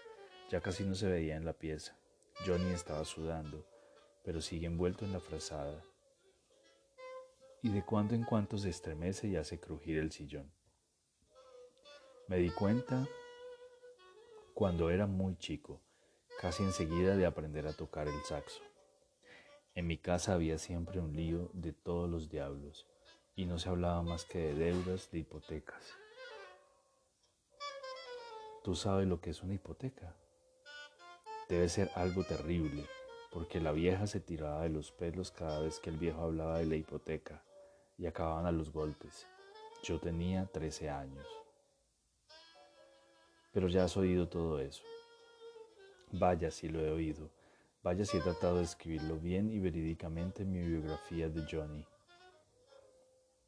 Ya 0.50 0.62
casi 0.62 0.85
no 0.85 0.94
se 0.94 1.11
veía 1.11 1.37
en 1.37 1.44
la 1.44 1.52
pieza. 1.52 1.99
Johnny 2.47 2.73
estaba 2.73 3.04
sudando, 3.04 3.66
pero 4.25 4.40
sigue 4.40 4.68
envuelto 4.68 5.04
en 5.04 5.12
la 5.12 5.21
frazada. 5.21 5.85
Y 7.61 7.68
de 7.68 7.85
cuando 7.85 8.14
en 8.14 8.25
cuando 8.25 8.56
se 8.56 8.71
estremece 8.71 9.28
y 9.28 9.37
hace 9.37 9.61
crujir 9.61 9.99
el 9.99 10.12
sillón. 10.12 10.50
Me 12.33 12.39
di 12.39 12.49
cuenta 12.49 13.07
cuando 14.55 14.89
era 14.89 15.07
muy 15.07 15.37
chico, 15.37 15.83
casi 16.41 16.62
enseguida 16.62 17.15
de 17.15 17.27
aprender 17.27 17.67
a 17.67 17.75
tocar 17.75 18.09
el 18.09 18.19
saxo. 18.23 18.62
En 19.75 19.87
mi 19.87 19.99
casa 19.99 20.33
había 20.33 20.57
siempre 20.57 20.99
un 20.99 21.15
lío 21.15 21.51
de 21.53 21.75
todos 21.75 22.09
los 22.09 22.31
diablos 22.31 22.87
y 23.37 23.45
no 23.45 23.59
se 23.59 23.69
hablaba 23.69 24.03
más 24.03 24.25
que 24.25 24.39
de 24.39 24.55
deudas, 24.55 25.11
de 25.11 25.19
hipotecas. 25.19 25.93
¿Tú 28.65 28.77
sabes 28.77 29.07
lo 29.07 29.21
que 29.21 29.29
es 29.29 29.43
una 29.43 29.53
hipoteca? 29.53 30.17
Debe 31.51 31.69
ser 31.69 31.91
algo 31.97 32.25
terrible, 32.25 32.87
porque 33.31 33.61
la 33.61 33.73
vieja 33.73 34.07
se 34.07 34.21
tiraba 34.21 34.62
de 34.62 34.71
los 34.71 34.91
pelos 34.91 35.33
cada 35.33 35.61
vez 35.61 35.81
que 35.81 35.91
el 35.91 35.99
viejo 35.99 36.23
hablaba 36.23 36.61
de 36.61 36.65
la 36.65 36.77
hipoteca 36.77 37.45
y 37.99 38.07
acababan 38.07 38.47
a 38.47 38.53
los 38.53 38.73
golpes. 38.73 39.27
Yo 39.83 40.01
tenía 40.01 40.47
13 40.47 40.89
años. 40.89 41.42
Pero 43.52 43.68
ya 43.68 43.85
has 43.85 43.97
oído 43.97 44.28
todo 44.28 44.59
eso. 44.59 44.82
Vaya 46.11 46.50
si 46.50 46.68
lo 46.68 46.80
he 46.80 46.90
oído. 46.90 47.30
Vaya 47.82 48.04
si 48.04 48.16
he 48.16 48.21
tratado 48.21 48.59
de 48.59 48.64
escribirlo 48.64 49.18
bien 49.18 49.50
y 49.50 49.59
verídicamente 49.59 50.42
en 50.42 50.52
mi 50.52 50.61
biografía 50.61 51.28
de 51.28 51.44
Johnny. 51.50 51.85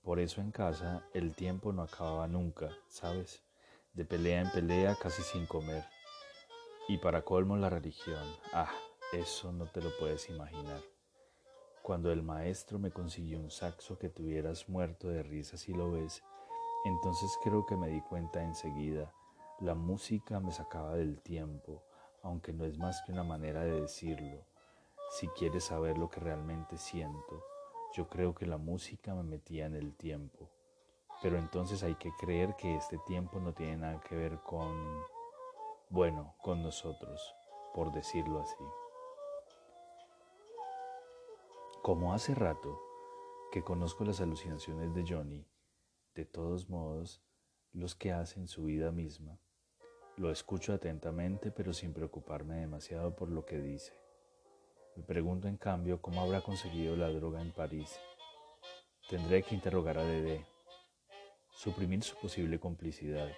Por 0.02 0.20
eso 0.20 0.40
en 0.40 0.50
casa 0.50 1.02
el 1.14 1.34
tiempo 1.34 1.72
no 1.72 1.82
acababa 1.82 2.28
nunca, 2.28 2.68
¿sabes? 2.88 3.42
De 3.94 4.04
pelea 4.04 4.42
en 4.42 4.50
pelea 4.50 4.96
casi 5.00 5.22
sin 5.22 5.46
comer. 5.46 5.84
Y 6.88 6.98
para 6.98 7.22
colmo 7.22 7.56
la 7.56 7.70
religión, 7.70 8.22
ah, 8.52 8.70
eso 9.12 9.52
no 9.52 9.66
te 9.66 9.80
lo 9.80 9.90
puedes 9.98 10.28
imaginar. 10.28 10.82
Cuando 11.82 12.10
el 12.10 12.22
maestro 12.22 12.78
me 12.78 12.90
consiguió 12.90 13.38
un 13.38 13.50
saxo 13.50 13.98
que 13.98 14.08
tuvieras 14.08 14.68
muerto 14.68 15.08
de 15.08 15.22
risa 15.22 15.56
si 15.56 15.72
lo 15.72 15.92
ves, 15.92 16.22
entonces 16.84 17.30
creo 17.42 17.64
que 17.64 17.76
me 17.76 17.88
di 17.88 18.00
cuenta 18.02 18.42
enseguida. 18.42 19.12
La 19.60 19.76
música 19.76 20.40
me 20.40 20.50
sacaba 20.50 20.96
del 20.96 21.22
tiempo, 21.22 21.84
aunque 22.22 22.52
no 22.52 22.64
es 22.64 22.76
más 22.76 23.00
que 23.02 23.12
una 23.12 23.22
manera 23.22 23.62
de 23.62 23.82
decirlo. 23.82 24.44
Si 25.10 25.28
quieres 25.28 25.64
saber 25.64 25.96
lo 25.96 26.10
que 26.10 26.18
realmente 26.18 26.76
siento, 26.76 27.44
yo 27.94 28.08
creo 28.08 28.34
que 28.34 28.46
la 28.46 28.58
música 28.58 29.14
me 29.14 29.22
metía 29.22 29.66
en 29.66 29.76
el 29.76 29.94
tiempo. 29.94 30.50
Pero 31.22 31.38
entonces 31.38 31.84
hay 31.84 31.94
que 31.94 32.10
creer 32.18 32.56
que 32.56 32.74
este 32.74 32.98
tiempo 33.06 33.38
no 33.38 33.54
tiene 33.54 33.76
nada 33.76 34.00
que 34.00 34.16
ver 34.16 34.40
con, 34.40 35.04
bueno, 35.88 36.34
con 36.42 36.60
nosotros, 36.60 37.34
por 37.72 37.92
decirlo 37.92 38.40
así. 38.40 38.64
Como 41.80 42.12
hace 42.12 42.34
rato 42.34 42.80
que 43.52 43.62
conozco 43.62 44.04
las 44.04 44.20
alucinaciones 44.20 44.92
de 44.94 45.04
Johnny, 45.08 45.46
de 46.16 46.24
todos 46.24 46.68
modos, 46.68 47.22
los 47.72 47.94
que 47.94 48.12
hacen 48.12 48.48
su 48.48 48.64
vida 48.64 48.90
misma, 48.90 49.38
lo 50.16 50.30
escucho 50.30 50.72
atentamente 50.72 51.50
pero 51.50 51.72
sin 51.72 51.92
preocuparme 51.92 52.56
demasiado 52.56 53.14
por 53.14 53.30
lo 53.30 53.44
que 53.44 53.58
dice. 53.58 53.92
Me 54.96 55.02
pregunto 55.02 55.48
en 55.48 55.56
cambio 55.56 56.00
cómo 56.00 56.20
habrá 56.20 56.40
conseguido 56.40 56.96
la 56.96 57.08
droga 57.08 57.40
en 57.40 57.52
París. 57.52 57.98
Tendré 59.08 59.42
que 59.42 59.54
interrogar 59.54 59.98
a 59.98 60.04
Dede, 60.04 60.46
suprimir 61.50 62.02
su 62.02 62.16
posible 62.16 62.60
complicidad. 62.60 63.28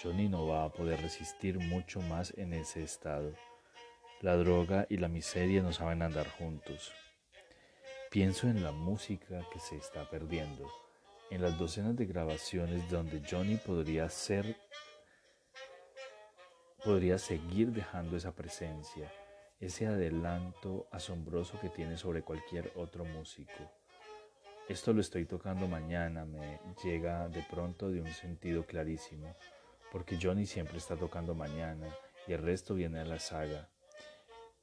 Johnny 0.00 0.28
no 0.28 0.46
va 0.46 0.64
a 0.64 0.72
poder 0.72 1.00
resistir 1.00 1.58
mucho 1.58 2.00
más 2.02 2.34
en 2.36 2.52
ese 2.52 2.82
estado. 2.82 3.32
La 4.20 4.36
droga 4.36 4.86
y 4.88 4.98
la 4.98 5.08
miseria 5.08 5.62
no 5.62 5.72
saben 5.72 6.02
andar 6.02 6.28
juntos. 6.28 6.92
Pienso 8.10 8.48
en 8.48 8.62
la 8.62 8.72
música 8.72 9.46
que 9.50 9.58
se 9.58 9.76
está 9.76 10.08
perdiendo, 10.10 10.70
en 11.30 11.40
las 11.40 11.58
docenas 11.58 11.96
de 11.96 12.04
grabaciones 12.04 12.90
donde 12.90 13.22
Johnny 13.28 13.56
podría 13.56 14.08
ser 14.10 14.56
podría 16.84 17.16
seguir 17.16 17.70
dejando 17.70 18.16
esa 18.16 18.32
presencia, 18.32 19.08
ese 19.60 19.86
adelanto 19.86 20.88
asombroso 20.90 21.58
que 21.60 21.68
tiene 21.68 21.96
sobre 21.96 22.22
cualquier 22.22 22.72
otro 22.74 23.04
músico. 23.04 23.70
Esto 24.68 24.92
lo 24.92 25.00
estoy 25.00 25.24
tocando 25.24 25.68
mañana, 25.68 26.24
me 26.24 26.58
llega 26.82 27.28
de 27.28 27.42
pronto 27.48 27.88
de 27.88 28.00
un 28.00 28.08
sentido 28.08 28.66
clarísimo, 28.66 29.36
porque 29.92 30.18
Johnny 30.20 30.44
siempre 30.44 30.78
está 30.78 30.96
tocando 30.96 31.34
mañana 31.34 31.86
y 32.26 32.32
el 32.32 32.42
resto 32.42 32.74
viene 32.74 32.98
a 33.00 33.04
la 33.04 33.20
saga. 33.20 33.68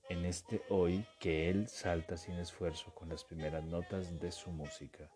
En 0.09 0.25
este 0.25 0.61
hoy 0.69 1.05
que 1.19 1.49
él 1.49 1.69
salta 1.69 2.17
sin 2.17 2.35
esfuerzo 2.35 2.93
con 2.93 3.09
las 3.09 3.23
primeras 3.23 3.63
notas 3.63 4.19
de 4.19 4.31
su 4.31 4.49
música. 4.51 5.09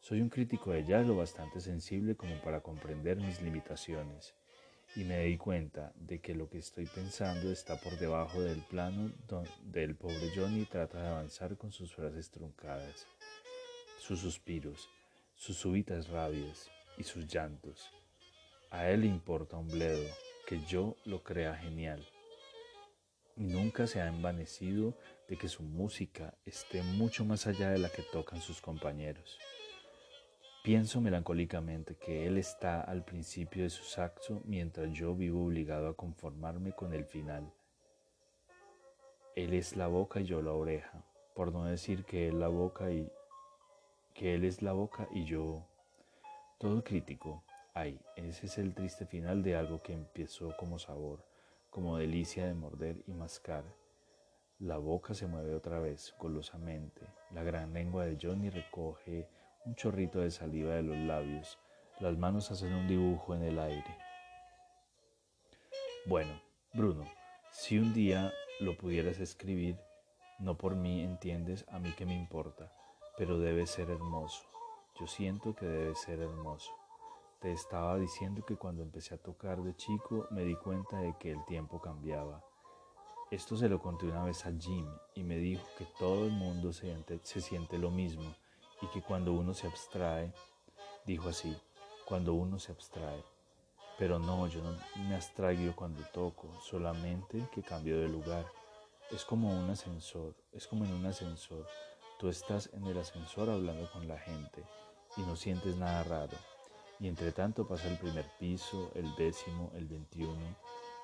Soy 0.00 0.20
un 0.20 0.28
crítico 0.28 0.72
de 0.72 0.84
jazz 0.84 1.06
lo 1.06 1.16
bastante 1.16 1.60
sensible 1.60 2.16
como 2.16 2.40
para 2.40 2.60
comprender 2.60 3.16
mis 3.18 3.40
limitaciones 3.40 4.34
y 4.96 5.02
me 5.04 5.24
di 5.24 5.36
cuenta 5.36 5.92
de 5.96 6.20
que 6.20 6.34
lo 6.34 6.48
que 6.48 6.58
estoy 6.58 6.86
pensando 6.86 7.50
está 7.50 7.76
por 7.80 7.98
debajo 7.98 8.40
del 8.40 8.60
plano 8.62 9.10
donde 9.26 9.82
el 9.82 9.96
pobre 9.96 10.30
Johnny 10.34 10.66
trata 10.66 11.02
de 11.02 11.08
avanzar 11.08 11.56
con 11.56 11.72
sus 11.72 11.92
frases 11.94 12.30
truncadas, 12.30 13.06
sus 13.98 14.20
suspiros, 14.20 14.88
sus 15.34 15.56
súbitas 15.56 16.08
rabias 16.08 16.70
y 16.96 17.02
sus 17.02 17.26
llantos. 17.26 17.90
A 18.70 18.88
él 18.88 19.00
le 19.00 19.06
importa 19.08 19.56
un 19.56 19.68
bledo 19.68 20.08
que 20.46 20.60
yo 20.66 20.96
lo 21.04 21.22
crea 21.22 21.56
genial. 21.56 22.06
Y 23.36 23.44
nunca 23.44 23.88
se 23.88 24.00
ha 24.00 24.06
envanecido 24.06 24.96
de 25.28 25.36
que 25.36 25.48
su 25.48 25.64
música 25.64 26.34
esté 26.44 26.82
mucho 26.82 27.24
más 27.24 27.48
allá 27.48 27.70
de 27.70 27.78
la 27.78 27.88
que 27.88 28.02
tocan 28.02 28.40
sus 28.40 28.60
compañeros. 28.60 29.38
Pienso 30.64 31.02
melancólicamente 31.02 31.94
que 31.96 32.26
él 32.26 32.38
está 32.38 32.80
al 32.80 33.04
principio 33.04 33.64
de 33.64 33.68
su 33.68 33.84
saxo 33.84 34.40
mientras 34.46 34.90
yo 34.94 35.14
vivo 35.14 35.44
obligado 35.44 35.88
a 35.88 35.94
conformarme 35.94 36.72
con 36.72 36.94
el 36.94 37.04
final. 37.04 37.52
Él 39.36 39.52
es 39.52 39.76
la 39.76 39.88
boca 39.88 40.20
y 40.20 40.24
yo 40.24 40.40
la 40.40 40.52
oreja, 40.52 41.04
por 41.34 41.52
no 41.52 41.66
decir 41.66 42.06
que 42.06 42.28
él 42.28 42.40
la 42.40 42.48
boca 42.48 42.90
y 42.90 43.12
que 44.14 44.36
él 44.36 44.44
es 44.44 44.62
la 44.62 44.72
boca 44.72 45.06
y 45.12 45.26
yo 45.26 45.66
todo 46.56 46.82
crítico. 46.82 47.44
Ay, 47.74 48.00
ese 48.16 48.46
es 48.46 48.56
el 48.56 48.72
triste 48.72 49.04
final 49.04 49.42
de 49.42 49.56
algo 49.56 49.82
que 49.82 49.92
empezó 49.92 50.56
como 50.56 50.78
sabor, 50.78 51.26
como 51.68 51.98
delicia 51.98 52.46
de 52.46 52.54
morder 52.54 53.02
y 53.06 53.12
mascar. 53.12 53.64
La 54.60 54.78
boca 54.78 55.12
se 55.12 55.26
mueve 55.26 55.54
otra 55.54 55.78
vez, 55.78 56.14
golosamente. 56.18 57.02
La 57.32 57.42
gran 57.42 57.74
lengua 57.74 58.06
de 58.06 58.16
Johnny 58.18 58.48
recoge 58.48 59.28
un 59.64 59.74
chorrito 59.74 60.20
de 60.20 60.30
saliva 60.30 60.74
de 60.74 60.82
los 60.82 60.96
labios. 60.96 61.58
Las 62.00 62.16
manos 62.18 62.50
hacen 62.50 62.74
un 62.74 62.86
dibujo 62.86 63.34
en 63.34 63.42
el 63.42 63.58
aire. 63.58 63.96
Bueno, 66.06 66.32
Bruno, 66.74 67.04
si 67.50 67.78
un 67.78 67.94
día 67.94 68.32
lo 68.60 68.76
pudieras 68.76 69.18
escribir, 69.20 69.78
no 70.38 70.58
por 70.58 70.76
mí, 70.76 71.02
entiendes, 71.02 71.64
a 71.68 71.78
mí 71.78 71.92
que 71.92 72.04
me 72.04 72.14
importa, 72.14 72.72
pero 73.16 73.38
debe 73.38 73.66
ser 73.66 73.88
hermoso. 73.90 74.42
Yo 75.00 75.06
siento 75.06 75.54
que 75.54 75.66
debe 75.66 75.94
ser 75.94 76.20
hermoso. 76.20 76.70
Te 77.40 77.52
estaba 77.52 77.96
diciendo 77.96 78.44
que 78.44 78.56
cuando 78.56 78.82
empecé 78.82 79.14
a 79.14 79.22
tocar 79.22 79.62
de 79.62 79.74
chico 79.76 80.26
me 80.30 80.44
di 80.44 80.56
cuenta 80.56 80.98
de 80.98 81.14
que 81.18 81.30
el 81.30 81.44
tiempo 81.46 81.80
cambiaba. 81.80 82.44
Esto 83.30 83.56
se 83.56 83.68
lo 83.68 83.80
conté 83.80 84.06
una 84.06 84.24
vez 84.24 84.44
a 84.46 84.52
Jim 84.52 84.86
y 85.14 85.24
me 85.24 85.36
dijo 85.38 85.64
que 85.78 85.86
todo 85.98 86.26
el 86.26 86.32
mundo 86.32 86.72
se, 86.72 86.94
se 87.22 87.40
siente 87.40 87.78
lo 87.78 87.90
mismo 87.90 88.34
y 88.82 88.86
que 88.88 89.02
cuando 89.02 89.32
uno 89.32 89.54
se 89.54 89.66
abstrae, 89.66 90.32
dijo 91.06 91.28
así, 91.28 91.56
cuando 92.04 92.34
uno 92.34 92.58
se 92.58 92.72
abstrae, 92.72 93.24
pero 93.98 94.18
no, 94.18 94.46
yo 94.48 94.60
no 94.62 94.76
me 95.08 95.14
abstraigo 95.14 95.74
cuando 95.74 96.02
toco, 96.12 96.50
solamente 96.62 97.48
que 97.54 97.62
cambio 97.62 98.00
de 98.00 98.08
lugar. 98.08 98.44
Es 99.10 99.24
como 99.24 99.56
un 99.56 99.70
ascensor, 99.70 100.34
es 100.52 100.66
como 100.66 100.84
en 100.84 100.92
un 100.92 101.06
ascensor. 101.06 101.66
Tú 102.18 102.28
estás 102.28 102.70
en 102.72 102.84
el 102.86 102.98
ascensor 102.98 103.50
hablando 103.50 103.90
con 103.92 104.08
la 104.08 104.18
gente 104.18 104.64
y 105.16 105.20
no 105.22 105.36
sientes 105.36 105.76
nada 105.76 106.02
raro. 106.04 106.36
Y 106.98 107.08
entre 107.08 107.32
tanto 107.32 107.66
pasa 107.66 107.88
el 107.88 107.98
primer 107.98 108.24
piso, 108.38 108.90
el 108.94 109.14
décimo, 109.14 109.70
el 109.74 109.86
veintiuno, 109.86 110.56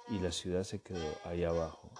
y 0.08 0.18
la 0.18 0.32
ciudad 0.32 0.64
se 0.64 0.80
quedó 0.82 1.14
ahí 1.24 1.44
abajo. 1.44 1.90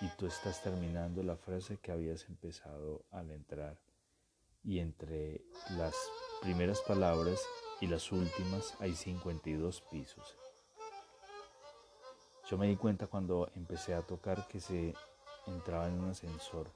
Y 0.00 0.08
tú 0.16 0.26
estás 0.26 0.62
terminando 0.62 1.22
la 1.22 1.36
frase 1.36 1.78
que 1.78 1.92
habías 1.92 2.24
empezado 2.24 3.02
al 3.10 3.30
entrar 3.30 3.78
y 4.64 4.78
entre 4.78 5.40
las 5.70 5.94
primeras 6.42 6.80
palabras 6.80 7.40
y 7.80 7.86
las 7.86 8.12
últimas 8.12 8.74
hay 8.80 8.94
52 8.94 9.80
pisos. 9.90 10.36
Yo 12.50 12.58
me 12.58 12.66
di 12.66 12.76
cuenta 12.76 13.06
cuando 13.06 13.48
empecé 13.54 13.94
a 13.94 14.02
tocar 14.02 14.46
que 14.48 14.60
se 14.60 14.94
entraba 15.46 15.86
en 15.86 16.00
un 16.00 16.10
ascensor, 16.10 16.70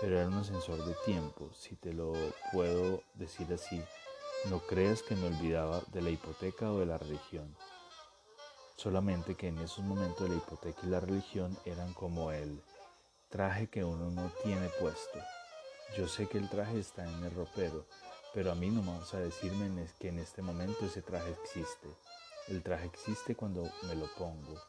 pero 0.00 0.18
era 0.18 0.28
un 0.28 0.34
ascensor 0.34 0.84
de 0.84 0.94
tiempo, 1.06 1.50
si 1.54 1.76
te 1.76 1.92
lo 1.92 2.12
puedo 2.52 3.02
decir 3.14 3.52
así. 3.52 3.82
No 4.50 4.58
creas 4.58 5.02
que 5.02 5.16
me 5.16 5.26
olvidaba 5.28 5.80
de 5.92 6.02
la 6.02 6.10
hipoteca 6.10 6.70
o 6.70 6.78
de 6.78 6.86
la 6.86 6.98
religión. 6.98 7.56
Solamente 8.76 9.34
que 9.34 9.48
en 9.48 9.58
esos 9.58 9.84
momentos 9.84 10.28
la 10.28 10.36
hipoteca 10.36 10.80
y 10.82 10.90
la 10.90 11.00
religión 11.00 11.56
eran 11.64 11.94
como 11.94 12.30
el 12.30 12.60
traje 13.30 13.68
que 13.68 13.82
uno 13.82 14.10
no 14.10 14.30
tiene 14.42 14.68
puesto. 14.78 15.18
Yo 15.96 16.08
sé 16.08 16.26
que 16.26 16.38
el 16.38 16.48
traje 16.48 16.80
está 16.80 17.04
en 17.04 17.24
el 17.24 17.30
ropero, 17.30 17.86
pero 18.32 18.50
a 18.50 18.54
mí 18.56 18.68
no 18.68 18.82
me 18.82 18.98
vas 18.98 19.14
a 19.14 19.20
decirme 19.20 19.86
que 20.00 20.08
en 20.08 20.18
este 20.18 20.42
momento 20.42 20.86
ese 20.86 21.02
traje 21.02 21.30
existe. 21.30 21.88
El 22.48 22.62
traje 22.62 22.86
existe 22.86 23.36
cuando 23.36 23.70
me 23.86 23.94
lo 23.94 24.06
pongo, 24.14 24.60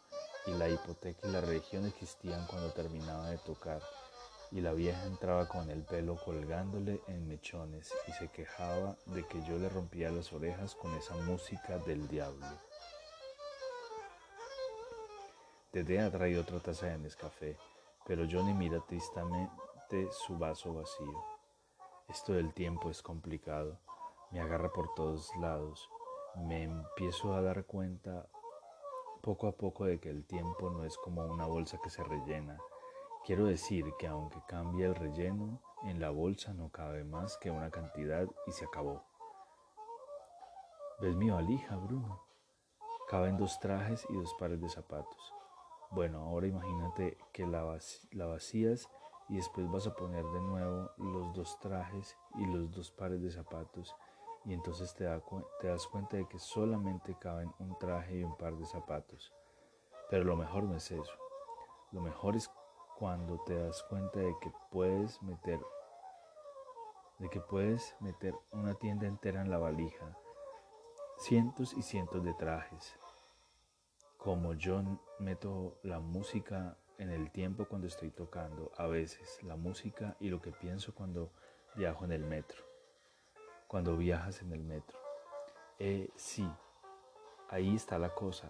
y 0.45 0.51
la 0.51 0.69
hipoteca 0.69 1.27
y 1.27 1.31
la 1.31 1.41
religión 1.41 1.85
existían 1.85 2.45
cuando 2.45 2.71
terminaba 2.73 3.31
de 3.31 3.39
tocar, 3.39 3.81
y 4.51 4.61
la 4.61 4.73
vieja 4.73 5.03
entraba 5.05 5.47
con 5.47 5.69
el 5.71 5.83
pelo 5.83 6.15
colgándole 6.23 7.01
en 7.07 7.27
mechones 7.27 7.91
y 8.07 8.11
se 8.11 8.27
quejaba 8.27 8.95
de 9.07 9.25
que 9.27 9.43
yo 9.43 9.57
le 9.57 9.67
rompía 9.67 10.11
las 10.11 10.31
orejas 10.31 10.75
con 10.75 10.93
esa 10.93 11.15
música 11.17 11.79
del 11.79 12.07
diablo. 12.07 12.45
Dede 15.73 15.99
ha 15.99 16.11
traído 16.11 16.43
otra 16.43 16.59
taza 16.59 16.85
de 16.85 16.99
Nescafé, 16.99 17.57
pero 18.05 18.27
Johnny 18.31 18.53
mira 18.53 18.79
su 20.11 20.37
vaso 20.37 20.73
vacío. 20.73 21.23
Esto 22.09 22.33
del 22.33 22.53
tiempo 22.53 22.89
es 22.89 23.03
complicado, 23.03 23.79
me 24.31 24.39
agarra 24.39 24.71
por 24.73 24.93
todos 24.95 25.31
lados, 25.39 25.87
me 26.35 26.63
empiezo 26.63 27.33
a 27.33 27.41
dar 27.41 27.65
cuenta 27.65 28.27
poco 29.21 29.47
a 29.47 29.51
poco 29.51 29.85
de 29.85 29.99
que 29.99 30.09
el 30.09 30.25
tiempo 30.25 30.71
no 30.71 30.85
es 30.85 30.97
como 30.97 31.23
una 31.25 31.45
bolsa 31.45 31.77
que 31.83 31.91
se 31.91 32.03
rellena. 32.03 32.57
Quiero 33.25 33.45
decir 33.45 33.85
que 33.99 34.07
aunque 34.07 34.39
cambie 34.47 34.85
el 34.85 34.95
relleno, 34.95 35.61
en 35.83 35.99
la 35.99 36.09
bolsa 36.09 36.53
no 36.53 36.69
cabe 36.69 37.03
más 37.03 37.37
que 37.37 37.51
una 37.51 37.69
cantidad 37.69 38.27
y 38.47 38.51
se 38.51 38.65
acabó. 38.65 39.03
¿Ves 40.99 41.15
mi 41.15 41.29
valija, 41.29 41.75
Bruno? 41.75 42.23
Caben 43.07 43.37
dos 43.37 43.59
trajes 43.59 44.03
y 44.09 44.15
dos 44.15 44.33
pares 44.39 44.59
de 44.59 44.69
zapatos. 44.69 45.33
Bueno, 45.91 46.21
ahora 46.21 46.47
imagínate 46.47 47.19
que 47.31 47.45
la 47.45 48.25
vacías 48.25 48.89
y 49.29 49.37
después 49.37 49.69
vas 49.71 49.87
a 49.87 49.95
poner 49.95 50.23
de 50.23 50.41
nuevo 50.41 50.91
los 50.97 51.33
dos 51.33 51.59
trajes 51.59 52.17
y 52.35 52.45
los 52.45 52.71
dos 52.71 52.91
pares 52.91 53.21
de 53.21 53.31
zapatos 53.31 53.95
y 54.45 54.53
entonces 54.53 54.93
te, 54.93 55.05
te 55.59 55.67
das 55.67 55.87
cuenta 55.87 56.17
de 56.17 56.27
que 56.27 56.37
solamente 56.37 57.17
caben 57.19 57.51
un 57.59 57.77
traje 57.79 58.19
y 58.19 58.23
un 58.23 58.37
par 58.37 58.55
de 58.55 58.65
zapatos. 58.65 59.33
Pero 60.09 60.23
lo 60.23 60.35
mejor 60.35 60.63
no 60.63 60.75
es 60.75 60.91
eso. 60.91 61.13
Lo 61.91 62.01
mejor 62.01 62.35
es 62.35 62.49
cuando 62.97 63.39
te 63.43 63.55
das 63.55 63.83
cuenta 63.89 64.19
de 64.19 64.35
que 64.41 64.51
puedes 64.71 65.21
meter 65.23 65.59
de 67.17 67.29
que 67.29 67.39
puedes 67.39 67.95
meter 68.01 68.35
una 68.51 68.73
tienda 68.73 69.07
entera 69.07 69.41
en 69.41 69.49
la 69.49 69.57
valija, 69.57 70.17
cientos 71.17 71.73
y 71.73 71.81
cientos 71.81 72.21
de 72.23 72.33
trajes. 72.33 72.99
Como 74.17 74.53
yo 74.53 74.81
meto 75.19 75.79
la 75.83 76.01
música 76.01 76.77
en 76.97 77.09
el 77.09 77.31
tiempo 77.31 77.65
cuando 77.65 77.87
estoy 77.87 78.09
tocando, 78.09 78.71
a 78.77 78.87
veces 78.87 79.41
la 79.43 79.55
música 79.55 80.15
y 80.19 80.29
lo 80.29 80.41
que 80.41 80.51
pienso 80.51 80.93
cuando 80.93 81.31
viajo 81.75 82.05
en 82.05 82.11
el 82.11 82.23
metro, 82.23 82.63
cuando 83.67 83.97
viajas 83.97 84.41
en 84.41 84.51
el 84.53 84.63
metro. 84.63 84.97
Eh, 85.79 86.09
sí, 86.15 86.49
ahí 87.49 87.75
está 87.75 87.99
la 87.99 88.13
cosa, 88.13 88.47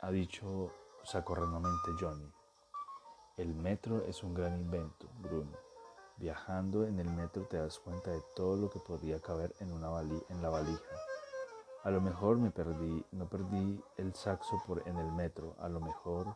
ha 0.00 0.10
dicho 0.10 0.72
sacorrenamente 1.02 1.92
Johnny. 1.98 2.30
El 3.36 3.54
metro 3.54 4.04
es 4.04 4.22
un 4.22 4.34
gran 4.34 4.58
invento, 4.58 5.08
Bruno. 5.20 5.56
Viajando 6.16 6.84
en 6.84 6.98
el 6.98 7.08
metro 7.08 7.44
te 7.44 7.56
das 7.56 7.78
cuenta 7.78 8.10
de 8.10 8.20
todo 8.34 8.56
lo 8.56 8.68
que 8.68 8.80
podría 8.80 9.20
caber 9.20 9.54
en, 9.60 9.72
una 9.72 10.00
en 10.00 10.42
la 10.42 10.48
valija. 10.48 10.96
A 11.84 11.90
lo 11.90 12.00
mejor 12.00 12.38
me 12.38 12.50
perdí, 12.50 13.04
no 13.12 13.28
perdí 13.28 13.80
el 13.96 14.12
saxo 14.14 14.60
por, 14.66 14.86
en 14.88 14.98
el 14.98 15.12
metro, 15.12 15.54
a 15.60 15.68
lo 15.68 15.80
mejor 15.80 16.34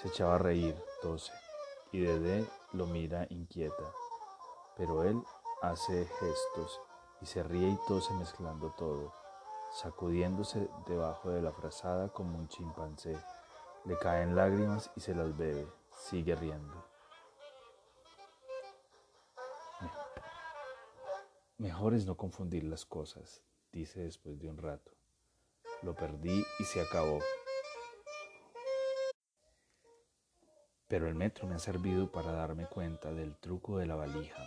se 0.00 0.06
echaba 0.06 0.36
a 0.36 0.38
reír, 0.38 0.80
tose, 1.02 1.32
y 1.90 1.98
Dede 1.98 2.46
lo 2.72 2.86
mira 2.86 3.26
inquieta, 3.30 3.92
pero 4.76 5.02
él 5.02 5.20
hace 5.60 6.06
gestos 6.06 6.80
y 7.20 7.26
se 7.26 7.42
ríe 7.42 7.70
y 7.70 7.78
tose 7.88 8.14
mezclando 8.14 8.72
todo, 8.78 9.12
sacudiéndose 9.72 10.68
debajo 10.86 11.30
de 11.30 11.42
la 11.42 11.50
frazada 11.50 12.10
como 12.10 12.38
un 12.38 12.46
chimpancé. 12.46 13.18
Le 13.86 13.98
caen 13.98 14.36
lágrimas 14.36 14.88
y 14.94 15.00
se 15.00 15.16
las 15.16 15.36
bebe, 15.36 15.66
sigue 15.90 16.36
riendo. 16.36 16.84
Mejor 21.56 21.94
es 21.94 22.06
no 22.06 22.16
confundir 22.16 22.62
las 22.62 22.84
cosas, 22.84 23.42
dice 23.72 23.98
después 24.04 24.38
de 24.38 24.48
un 24.48 24.58
rato. 24.58 24.92
Lo 25.82 25.96
perdí 25.96 26.44
y 26.60 26.64
se 26.64 26.80
acabó. 26.80 27.18
Pero 30.88 31.06
el 31.06 31.14
metro 31.14 31.46
me 31.46 31.54
ha 31.54 31.58
servido 31.58 32.10
para 32.10 32.32
darme 32.32 32.66
cuenta 32.66 33.12
del 33.12 33.36
truco 33.36 33.78
de 33.78 33.86
la 33.86 33.94
valija. 33.94 34.42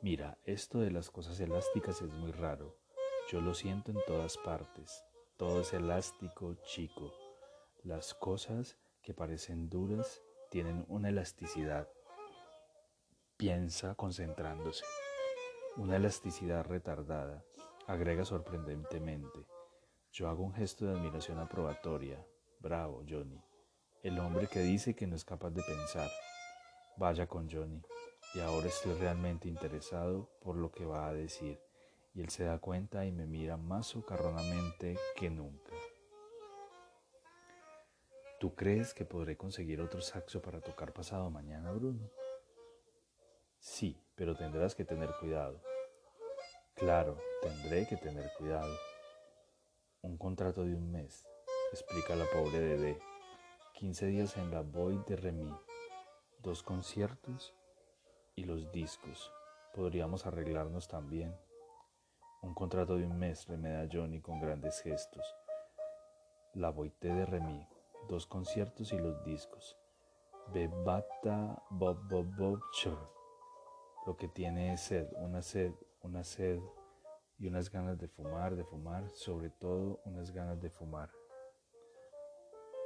Mira, 0.00 0.38
esto 0.44 0.80
de 0.80 0.90
las 0.90 1.10
cosas 1.10 1.38
elásticas 1.40 2.00
es 2.02 2.12
muy 2.12 2.32
raro. 2.32 2.76
Yo 3.30 3.40
lo 3.40 3.54
siento 3.54 3.90
en 3.90 3.98
todas 4.06 4.36
partes. 4.38 5.04
Todo 5.36 5.60
es 5.62 5.72
elástico, 5.72 6.54
chico. 6.64 7.12
Las 7.82 8.14
cosas 8.14 8.78
que 9.02 9.14
parecen 9.14 9.68
duras 9.68 10.22
tienen 10.50 10.84
una 10.88 11.08
elasticidad. 11.08 11.88
Piensa 13.36 13.94
concentrándose. 13.96 14.84
Una 15.76 15.96
elasticidad 15.96 16.64
retardada, 16.64 17.44
agrega 17.86 18.24
sorprendentemente. 18.24 19.46
Yo 20.12 20.28
hago 20.28 20.44
un 20.44 20.52
gesto 20.52 20.84
de 20.84 20.92
admiración 20.92 21.38
aprobatoria. 21.38 22.24
Bravo, 22.60 23.02
Johnny. 23.08 23.42
El 24.02 24.18
hombre 24.18 24.48
que 24.48 24.58
dice 24.58 24.96
que 24.96 25.06
no 25.06 25.14
es 25.14 25.24
capaz 25.24 25.50
de 25.50 25.62
pensar. 25.62 26.10
Vaya 26.96 27.28
con 27.28 27.48
Johnny. 27.48 27.80
Y 28.34 28.40
ahora 28.40 28.66
estoy 28.66 28.94
realmente 28.94 29.46
interesado 29.46 30.28
por 30.40 30.56
lo 30.56 30.72
que 30.72 30.84
va 30.84 31.06
a 31.06 31.12
decir. 31.12 31.60
Y 32.12 32.20
él 32.20 32.28
se 32.28 32.42
da 32.42 32.58
cuenta 32.58 33.06
y 33.06 33.12
me 33.12 33.26
mira 33.26 33.56
más 33.56 33.86
socarronamente 33.86 34.98
que 35.14 35.30
nunca. 35.30 35.72
¿Tú 38.40 38.56
crees 38.56 38.92
que 38.92 39.04
podré 39.04 39.36
conseguir 39.36 39.80
otro 39.80 40.00
saxo 40.00 40.42
para 40.42 40.60
tocar 40.60 40.92
pasado 40.92 41.30
mañana, 41.30 41.70
Bruno? 41.70 42.10
Sí, 43.60 44.02
pero 44.16 44.34
tendrás 44.34 44.74
que 44.74 44.84
tener 44.84 45.10
cuidado. 45.20 45.62
Claro, 46.74 47.20
tendré 47.40 47.86
que 47.86 47.96
tener 47.96 48.32
cuidado. 48.36 48.76
Un 50.00 50.18
contrato 50.18 50.64
de 50.64 50.74
un 50.74 50.90
mes, 50.90 51.24
explica 51.70 52.16
la 52.16 52.24
pobre 52.32 52.58
Dede. 52.58 53.11
15 53.82 54.06
días 54.06 54.36
en 54.36 54.52
la 54.52 54.60
Boy 54.60 55.02
de 55.08 55.16
Remy, 55.16 55.52
dos 56.38 56.62
conciertos 56.62 57.52
y 58.36 58.44
los 58.44 58.70
discos. 58.70 59.32
Podríamos 59.74 60.24
arreglarnos 60.24 60.86
también. 60.86 61.36
Un 62.42 62.54
contrato 62.54 62.94
de 62.94 63.04
un 63.04 63.18
mes, 63.18 63.48
remeda 63.48 63.88
Johnny 63.92 64.20
con 64.20 64.38
grandes 64.38 64.80
gestos. 64.82 65.26
La 66.54 66.70
Boite 66.70 67.12
de 67.12 67.26
Remy, 67.26 67.66
dos 68.08 68.28
conciertos 68.28 68.92
y 68.92 68.98
los 68.98 69.24
discos. 69.24 69.76
Bebata 70.54 71.60
Bob 71.68 72.08
Bob 72.08 72.36
Bob 72.36 72.60
lo 74.06 74.16
que 74.16 74.28
tiene 74.28 74.74
es 74.74 74.80
sed, 74.82 75.08
una 75.16 75.42
sed, 75.42 75.72
una 76.02 76.22
sed 76.22 76.60
y 77.36 77.48
unas 77.48 77.68
ganas 77.68 77.98
de 77.98 78.06
fumar, 78.06 78.54
de 78.54 78.62
fumar, 78.62 79.10
sobre 79.10 79.50
todo 79.50 80.00
unas 80.04 80.30
ganas 80.30 80.60
de 80.60 80.70
fumar. 80.70 81.10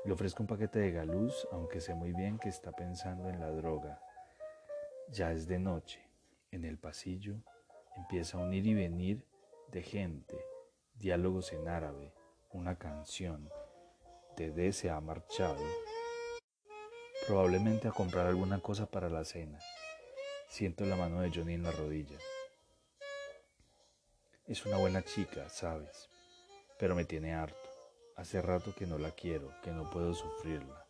Le 0.06 0.12
ofrezco 0.12 0.44
un 0.44 0.46
paquete 0.46 0.78
de 0.78 0.92
galuz, 0.92 1.48
aunque 1.50 1.80
sé 1.80 1.92
muy 1.92 2.12
bien 2.12 2.38
que 2.38 2.48
está 2.48 2.70
pensando 2.70 3.28
en 3.28 3.40
la 3.40 3.50
droga. 3.50 4.00
Ya 5.10 5.32
es 5.32 5.48
de 5.48 5.58
noche. 5.58 6.08
En 6.52 6.64
el 6.64 6.78
pasillo 6.78 7.42
empieza 7.96 8.38
un 8.38 8.54
ir 8.54 8.68
y 8.68 8.74
venir 8.74 9.26
de 9.72 9.82
gente, 9.82 10.38
diálogos 10.94 11.52
en 11.52 11.66
árabe, 11.66 12.14
una 12.52 12.78
canción. 12.78 13.50
Dede 14.36 14.72
se 14.72 14.90
ha 14.90 15.00
marchado, 15.00 15.64
probablemente 17.26 17.88
a 17.88 17.92
comprar 17.92 18.28
alguna 18.28 18.60
cosa 18.60 18.86
para 18.86 19.08
la 19.08 19.24
cena. 19.24 19.58
Siento 20.48 20.84
la 20.84 20.94
mano 20.94 21.20
de 21.20 21.32
Johnny 21.34 21.54
en 21.54 21.64
la 21.64 21.72
rodilla. 21.72 22.18
Es 24.46 24.64
una 24.64 24.76
buena 24.76 25.02
chica, 25.02 25.48
sabes, 25.48 26.08
pero 26.78 26.94
me 26.94 27.04
tiene 27.04 27.34
harto. 27.34 27.65
Hace 28.16 28.40
rato 28.40 28.74
que 28.74 28.86
no 28.86 28.96
la 28.96 29.10
quiero, 29.10 29.50
que 29.62 29.70
no 29.70 29.90
puedo 29.90 30.14
sufrirla. 30.14 30.86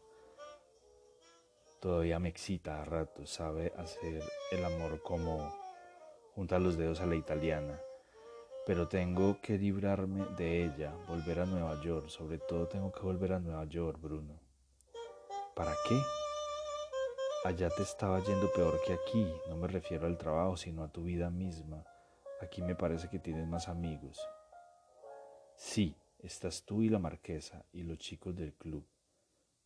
Todavía 1.80 2.20
me 2.20 2.28
excita 2.28 2.80
a 2.80 2.84
rato, 2.84 3.26
sabe 3.26 3.72
hacer 3.76 4.22
el 4.52 4.64
amor 4.64 5.02
como 5.02 5.52
juntar 6.36 6.60
los 6.60 6.76
dedos 6.76 7.00
a 7.00 7.06
la 7.06 7.16
italiana. 7.16 7.80
Pero 8.64 8.86
tengo 8.86 9.40
que 9.40 9.58
librarme 9.58 10.24
de 10.36 10.66
ella, 10.66 10.92
volver 11.08 11.40
a 11.40 11.46
Nueva 11.46 11.80
York. 11.82 12.08
Sobre 12.08 12.38
todo 12.38 12.68
tengo 12.68 12.92
que 12.92 13.00
volver 13.00 13.32
a 13.32 13.40
Nueva 13.40 13.64
York, 13.64 14.00
Bruno. 14.00 14.38
¿Para 15.54 15.72
qué? 15.88 16.00
Allá 17.44 17.70
te 17.70 17.82
estaba 17.82 18.20
yendo 18.20 18.52
peor 18.52 18.80
que 18.84 18.92
aquí, 18.92 19.32
no 19.48 19.56
me 19.56 19.66
refiero 19.66 20.06
al 20.06 20.16
trabajo, 20.16 20.56
sino 20.56 20.84
a 20.84 20.92
tu 20.92 21.02
vida 21.02 21.30
misma. 21.30 21.84
Aquí 22.40 22.62
me 22.62 22.74
parece 22.74 23.08
que 23.08 23.18
tienes 23.18 23.48
más 23.48 23.68
amigos. 23.68 24.20
Sí, 25.54 25.96
estás 26.18 26.64
tú 26.64 26.82
y 26.82 26.88
la 26.88 26.98
marquesa 26.98 27.64
y 27.72 27.82
los 27.82 27.98
chicos 27.98 28.34
del 28.34 28.54
club. 28.54 28.86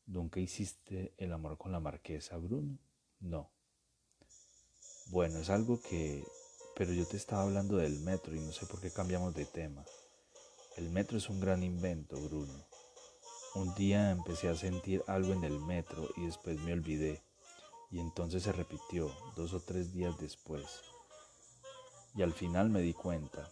¿Nunca 0.07 0.41
hiciste 0.41 1.15
el 1.19 1.33
amor 1.33 1.57
con 1.57 1.73
la 1.73 1.81
marquesa, 1.81 2.37
Bruno? 2.37 2.79
No. 3.21 3.51
Bueno, 5.07 5.39
es 5.39 5.51
algo 5.51 5.81
que... 5.81 6.25
Pero 6.77 6.93
yo 6.93 7.07
te 7.07 7.17
estaba 7.17 7.43
hablando 7.43 7.77
del 7.77 8.01
metro 8.01 8.35
y 8.35 8.41
no 8.41 8.53
sé 8.53 8.67
por 8.67 8.81
qué 8.81 8.91
cambiamos 8.91 9.35
de 9.35 9.45
tema. 9.45 9.85
El 10.77 10.91
metro 10.91 11.19
es 11.19 11.29
un 11.29 11.41
gran 11.41 11.63
invento, 11.63 12.17
Bruno. 12.17 12.67
Un 13.55 13.75
día 13.75 14.13
empecé 14.13 14.49
a 14.49 14.55
sentir 14.55 15.03
algo 15.07 15.33
en 15.33 15.45
el 15.45 15.61
metro 15.61 16.09
y 16.17 16.27
después 16.27 16.59
me 16.61 16.73
olvidé. 16.73 17.23
Y 17.91 17.99
entonces 17.99 18.45
se 18.45 18.53
repitió 18.53 19.15
dos 19.37 19.53
o 19.53 19.61
tres 19.61 19.93
días 19.93 20.17
después. 20.19 20.65
Y 22.15 22.23
al 22.23 22.33
final 22.33 22.71
me 22.71 22.81
di 22.81 22.95
cuenta. 22.95 23.49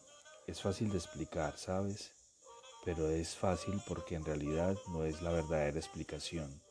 Es 0.47 0.63
fácil 0.63 0.91
de 0.91 0.99
explicar, 0.99 1.59
¿sabes? 1.59 2.13
Pero 2.89 3.11
es 3.11 3.37
fácil 3.37 3.83
porque 3.87 4.15
en 4.15 4.25
realidad 4.25 4.75
no 4.87 5.05
es 5.05 5.21
la 5.21 5.31
verdadera 5.31 5.79
explicación. 5.79 6.63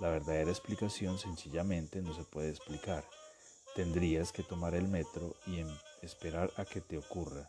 La 0.00 0.08
verdadera 0.10 0.50
explicación 0.50 1.20
sencillamente 1.20 2.02
no 2.02 2.12
se 2.16 2.24
puede 2.24 2.50
explicar. 2.50 3.04
Tendrías 3.76 4.32
que 4.32 4.42
tomar 4.42 4.74
el 4.74 4.88
metro 4.88 5.36
y 5.46 5.60
em, 5.60 5.68
esperar 6.02 6.52
a 6.56 6.64
que 6.64 6.80
te 6.80 6.98
ocurra. 6.98 7.48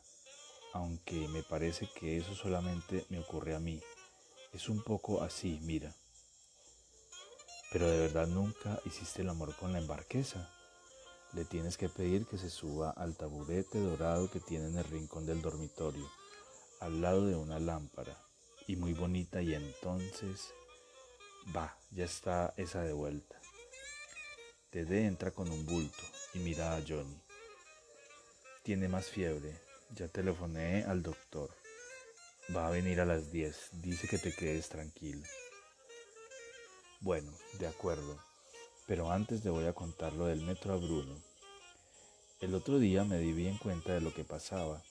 Aunque 0.73 1.27
me 1.29 1.41
parece 1.41 1.89
que 1.95 2.17
eso 2.17 2.35
solamente 2.35 3.03
me 3.09 3.17
ocurre 3.17 3.55
a 3.55 3.59
mí. 3.59 3.81
Es 4.53 4.69
un 4.69 4.83
poco 4.83 5.23
así, 5.23 5.57
mira. 5.63 5.91
Pero 7.71 7.89
de 7.89 7.97
verdad 7.97 8.27
nunca 8.27 8.79
hiciste 8.85 9.23
el 9.23 9.29
amor 9.29 9.55
con 9.55 9.73
la 9.73 9.79
embarquesa. 9.79 10.51
Le 11.33 11.45
tienes 11.45 11.77
que 11.77 11.89
pedir 11.89 12.27
que 12.27 12.37
se 12.37 12.51
suba 12.51 12.91
al 12.91 13.17
taburete 13.17 13.79
dorado 13.79 14.29
que 14.29 14.39
tiene 14.39 14.67
en 14.67 14.77
el 14.77 14.83
rincón 14.83 15.25
del 15.25 15.41
dormitorio, 15.41 16.07
al 16.83 17.01
lado 17.01 17.25
de 17.25 17.35
una 17.35 17.59
lámpara, 17.59 18.21
y 18.67 18.75
muy 18.75 18.93
bonita, 18.93 19.41
y 19.41 19.53
entonces, 19.53 20.53
va, 21.55 21.77
ya 21.91 22.03
está 22.03 22.53
esa 22.57 22.81
de 22.81 22.91
vuelta. 22.91 23.39
Dede 24.69 25.05
entra 25.05 25.31
con 25.31 25.49
un 25.49 25.65
bulto 25.65 26.03
y 26.33 26.39
mira 26.39 26.75
a 26.75 26.81
Johnny. 26.85 27.21
Tiene 28.63 28.87
más 28.87 29.07
fiebre. 29.07 29.55
Ya 29.95 30.07
telefoné 30.07 30.83
al 30.85 31.03
doctor. 31.03 31.51
Va 32.55 32.67
a 32.67 32.71
venir 32.71 32.99
a 32.99 33.05
las 33.05 33.31
10. 33.31 33.69
Dice 33.83 34.07
que 34.07 34.17
te 34.17 34.33
quedes 34.33 34.69
tranquilo. 34.69 35.23
Bueno, 37.01 37.31
de 37.59 37.67
acuerdo. 37.67 38.17
Pero 38.87 39.11
antes 39.11 39.45
le 39.45 39.51
voy 39.51 39.65
a 39.65 39.73
contar 39.73 40.13
lo 40.13 40.25
del 40.25 40.41
metro 40.41 40.73
a 40.73 40.77
Bruno. 40.77 41.15
El 42.41 42.55
otro 42.55 42.79
día 42.79 43.03
me 43.03 43.19
di 43.19 43.31
bien 43.31 43.57
cuenta 43.57 43.93
de 43.93 44.01
lo 44.01 44.13
que 44.13 44.23
pasaba. 44.23 44.81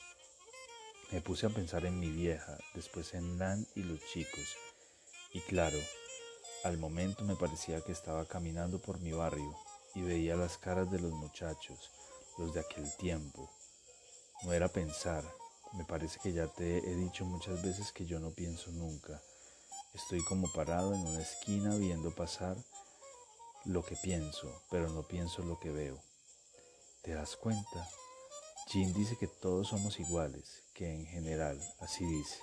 Me 1.12 1.20
puse 1.20 1.44
a 1.44 1.50
pensar 1.50 1.84
en 1.84 2.00
mi 2.00 2.10
vieja, 2.10 2.56
después 2.74 3.12
en 3.12 3.38
Lan 3.38 3.66
y 3.74 3.82
los 3.82 4.00
chicos. 4.12 4.56
Y 5.34 5.40
claro, 5.40 5.78
al 6.64 6.78
momento 6.78 7.22
me 7.24 7.36
parecía 7.36 7.82
que 7.82 7.92
estaba 7.92 8.24
caminando 8.24 8.80
por 8.80 8.98
mi 8.98 9.12
barrio 9.12 9.54
y 9.94 10.00
veía 10.00 10.36
las 10.36 10.56
caras 10.56 10.90
de 10.90 10.98
los 10.98 11.12
muchachos, 11.12 11.90
los 12.38 12.54
de 12.54 12.60
aquel 12.60 12.90
tiempo. 12.96 13.50
No 14.42 14.54
era 14.54 14.68
pensar, 14.68 15.22
me 15.74 15.84
parece 15.84 16.18
que 16.18 16.32
ya 16.32 16.46
te 16.48 16.78
he 16.78 16.94
dicho 16.94 17.26
muchas 17.26 17.62
veces 17.62 17.92
que 17.92 18.06
yo 18.06 18.18
no 18.18 18.30
pienso 18.30 18.70
nunca. 18.70 19.20
Estoy 19.92 20.24
como 20.24 20.50
parado 20.50 20.94
en 20.94 21.00
una 21.00 21.20
esquina 21.20 21.76
viendo 21.76 22.14
pasar 22.14 22.56
lo 23.66 23.84
que 23.84 23.96
pienso, 23.96 24.62
pero 24.70 24.88
no 24.88 25.06
pienso 25.06 25.42
lo 25.42 25.58
que 25.60 25.72
veo. 25.72 26.02
¿Te 27.02 27.12
das 27.12 27.36
cuenta? 27.36 27.86
Jean 28.68 28.94
dice 28.94 29.18
que 29.18 29.26
todos 29.26 29.68
somos 29.68 30.00
iguales, 30.00 30.61
que 30.74 30.94
en 30.94 31.06
general, 31.06 31.60
así 31.80 32.04
dice, 32.04 32.38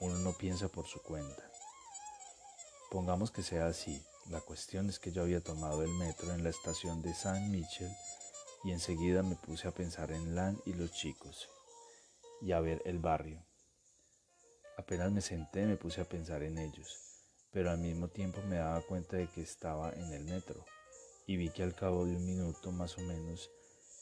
uno 0.00 0.18
no 0.18 0.36
piensa 0.36 0.68
por 0.68 0.86
su 0.86 1.00
cuenta. 1.02 1.50
Pongamos 2.90 3.30
que 3.30 3.42
sea 3.42 3.66
así. 3.66 4.02
La 4.30 4.40
cuestión 4.40 4.88
es 4.88 4.98
que 4.98 5.12
yo 5.12 5.22
había 5.22 5.40
tomado 5.40 5.82
el 5.82 5.90
metro 5.90 6.32
en 6.32 6.42
la 6.42 6.50
estación 6.50 7.02
de 7.02 7.14
San 7.14 7.50
Michel 7.50 7.90
y 8.64 8.72
enseguida 8.72 9.22
me 9.22 9.36
puse 9.36 9.68
a 9.68 9.72
pensar 9.72 10.10
en 10.10 10.34
Lan 10.34 10.60
y 10.66 10.72
los 10.72 10.92
chicos 10.92 11.48
y 12.42 12.52
a 12.52 12.60
ver 12.60 12.82
el 12.84 12.98
barrio. 12.98 13.44
Apenas 14.76 15.12
me 15.12 15.20
senté 15.20 15.64
me 15.66 15.76
puse 15.76 16.00
a 16.00 16.08
pensar 16.08 16.42
en 16.42 16.58
ellos, 16.58 17.00
pero 17.52 17.70
al 17.70 17.78
mismo 17.78 18.08
tiempo 18.08 18.42
me 18.42 18.56
daba 18.56 18.82
cuenta 18.82 19.16
de 19.16 19.28
que 19.28 19.42
estaba 19.42 19.92
en 19.92 20.12
el 20.12 20.24
metro 20.24 20.64
y 21.26 21.36
vi 21.36 21.50
que 21.50 21.62
al 21.62 21.74
cabo 21.74 22.04
de 22.04 22.16
un 22.16 22.26
minuto 22.26 22.72
más 22.72 22.98
o 22.98 23.00
menos 23.02 23.50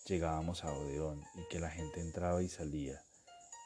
llegábamos 0.06 0.64
a 0.64 0.72
Odeón 0.72 1.22
y 1.34 1.46
que 1.48 1.60
la 1.60 1.70
gente 1.70 2.00
entraba 2.00 2.42
y 2.42 2.48
salía. 2.48 3.03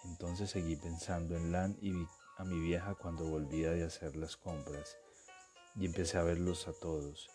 Entonces 0.05 0.51
seguí 0.51 0.77
pensando 0.77 1.37
en 1.37 1.53
Lan 1.53 1.77
y 1.81 1.93
vi 1.93 2.07
a 2.37 2.45
mi 2.45 2.59
vieja 2.61 2.95
cuando 2.95 3.25
volvía 3.25 3.71
de 3.71 3.85
hacer 3.85 4.17
las 4.17 4.37
compras 4.37 4.97
y 5.77 5.87
empecé 5.87 6.19
a 6.19 6.23
verlos 6.23 6.69
a 6.69 6.73
todos, 6.73 7.29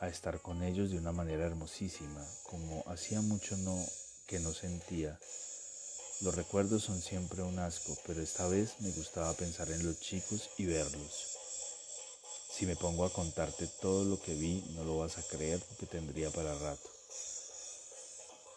a 0.00 0.08
estar 0.08 0.40
con 0.40 0.62
ellos 0.62 0.90
de 0.90 0.98
una 0.98 1.12
manera 1.12 1.46
hermosísima, 1.46 2.24
como 2.44 2.84
hacía 2.86 3.20
mucho 3.20 3.56
no 3.56 3.76
que 4.26 4.40
no 4.40 4.52
sentía. 4.52 5.18
Los 6.20 6.34
recuerdos 6.34 6.82
son 6.82 7.00
siempre 7.00 7.42
un 7.42 7.58
asco, 7.58 7.96
pero 8.06 8.20
esta 8.20 8.46
vez 8.48 8.80
me 8.80 8.90
gustaba 8.90 9.32
pensar 9.34 9.70
en 9.70 9.86
los 9.86 10.00
chicos 10.00 10.50
y 10.58 10.66
verlos. 10.66 11.38
Si 12.50 12.66
me 12.66 12.74
pongo 12.74 13.04
a 13.04 13.12
contarte 13.12 13.68
todo 13.80 14.04
lo 14.04 14.20
que 14.20 14.34
vi, 14.34 14.64
no 14.74 14.82
lo 14.82 14.98
vas 14.98 15.16
a 15.16 15.22
creer 15.22 15.60
porque 15.68 15.86
tendría 15.86 16.30
para 16.30 16.58
rato. 16.58 16.90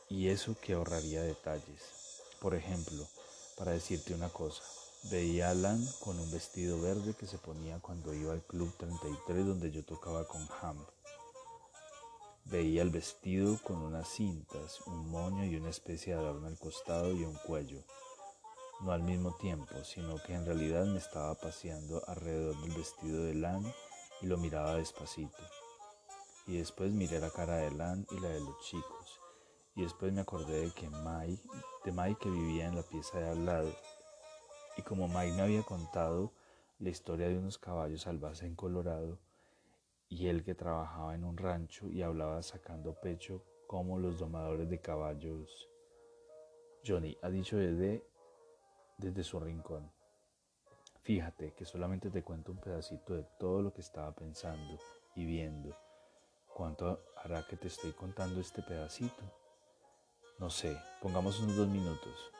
Y 0.09 0.29
eso 0.29 0.55
que 0.59 0.73
ahorraría 0.73 1.21
detalles. 1.21 1.81
Por 2.39 2.55
ejemplo, 2.55 3.07
para 3.57 3.71
decirte 3.71 4.13
una 4.13 4.29
cosa, 4.29 4.61
veía 5.09 5.47
a 5.47 5.51
Alan 5.51 5.85
con 5.99 6.19
un 6.19 6.31
vestido 6.31 6.81
verde 6.81 7.13
que 7.13 7.27
se 7.27 7.37
ponía 7.37 7.79
cuando 7.79 8.13
iba 8.13 8.33
al 8.33 8.43
Club 8.43 8.73
33 8.77 9.45
donde 9.45 9.71
yo 9.71 9.83
tocaba 9.83 10.25
con 10.25 10.47
Ham. 10.61 10.85
Veía 12.45 12.81
el 12.81 12.89
vestido 12.89 13.59
con 13.63 13.77
unas 13.77 14.07
cintas, 14.07 14.81
un 14.87 15.09
moño 15.09 15.45
y 15.45 15.55
una 15.55 15.69
especie 15.69 16.13
de 16.13 16.19
adorno 16.19 16.47
al 16.47 16.57
costado 16.57 17.13
y 17.13 17.23
un 17.23 17.35
cuello. 17.45 17.83
No 18.81 18.91
al 18.91 19.03
mismo 19.03 19.35
tiempo, 19.37 19.83
sino 19.83 20.21
que 20.23 20.33
en 20.33 20.45
realidad 20.45 20.85
me 20.85 20.97
estaba 20.97 21.35
paseando 21.35 22.03
alrededor 22.07 22.59
del 22.61 22.71
vestido 22.71 23.23
de 23.23 23.35
Lan 23.35 23.63
y 24.21 24.25
lo 24.25 24.37
miraba 24.37 24.75
despacito. 24.75 25.43
Y 26.47 26.57
después 26.57 26.91
miré 26.91 27.19
la 27.19 27.29
cara 27.29 27.57
de 27.57 27.71
Lan 27.71 28.07
y 28.11 28.19
la 28.19 28.29
de 28.29 28.39
los 28.39 28.59
chicos 28.61 29.00
y 29.75 29.83
después 29.83 30.11
me 30.11 30.21
acordé 30.21 30.65
de 30.65 30.71
que 30.71 30.89
Mai, 30.89 31.39
de 31.85 31.91
Mai 31.91 32.15
que 32.15 32.29
vivía 32.29 32.67
en 32.67 32.75
la 32.75 32.83
pieza 32.83 33.19
de 33.19 33.29
al 33.29 33.45
lado. 33.45 33.73
Y 34.77 34.81
como 34.81 35.07
Mai 35.07 35.31
me 35.31 35.41
había 35.41 35.63
contado 35.63 36.33
la 36.79 36.89
historia 36.89 37.27
de 37.27 37.37
unos 37.37 37.57
caballos 37.57 38.01
salvajes 38.01 38.43
en 38.43 38.55
Colorado, 38.55 39.19
y 40.09 40.27
él 40.27 40.43
que 40.43 40.55
trabajaba 40.55 41.15
en 41.15 41.23
un 41.23 41.37
rancho 41.37 41.87
y 41.87 42.01
hablaba 42.01 42.43
sacando 42.43 42.93
pecho 42.95 43.43
como 43.65 43.97
los 43.97 44.19
domadores 44.19 44.69
de 44.69 44.81
caballos. 44.81 45.69
Johnny 46.85 47.17
ha 47.21 47.29
dicho 47.29 47.55
desde, 47.55 48.03
desde 48.97 49.23
su 49.23 49.39
rincón. 49.39 49.89
Fíjate 51.03 51.53
que 51.53 51.65
solamente 51.65 52.09
te 52.09 52.23
cuento 52.23 52.51
un 52.51 52.59
pedacito 52.59 53.15
de 53.15 53.23
todo 53.39 53.61
lo 53.61 53.73
que 53.73 53.81
estaba 53.81 54.13
pensando 54.13 54.77
y 55.15 55.25
viendo. 55.25 55.75
¿Cuánto 56.53 57.05
hará 57.15 57.47
que 57.47 57.55
te 57.55 57.67
estoy 57.67 57.93
contando 57.93 58.41
este 58.41 58.61
pedacito? 58.61 59.40
No 60.41 60.49
sé, 60.49 60.75
pongamos 61.03 61.39
unos 61.39 61.55
dos 61.55 61.67
minutos. 61.67 62.31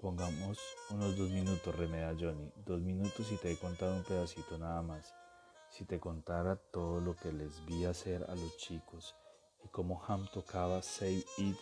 Pongamos 0.00 0.58
unos 0.90 1.16
dos 1.16 1.30
minutos, 1.30 1.72
remeda 1.76 2.12
Johnny. 2.18 2.52
Dos 2.66 2.80
minutos 2.80 3.30
y 3.30 3.36
te 3.36 3.52
he 3.52 3.56
contado 3.56 3.94
un 3.94 4.02
pedacito 4.02 4.58
nada 4.58 4.82
más. 4.82 5.14
Si 5.70 5.84
te 5.84 6.00
contara 6.00 6.56
todo 6.56 7.00
lo 7.00 7.14
que 7.14 7.32
les 7.32 7.64
vi 7.66 7.84
hacer 7.84 8.24
a 8.28 8.34
los 8.34 8.56
chicos 8.56 9.14
y 9.64 9.68
cómo 9.68 10.02
Ham 10.08 10.26
tocaba 10.32 10.82
Save 10.82 11.24
It, 11.36 11.56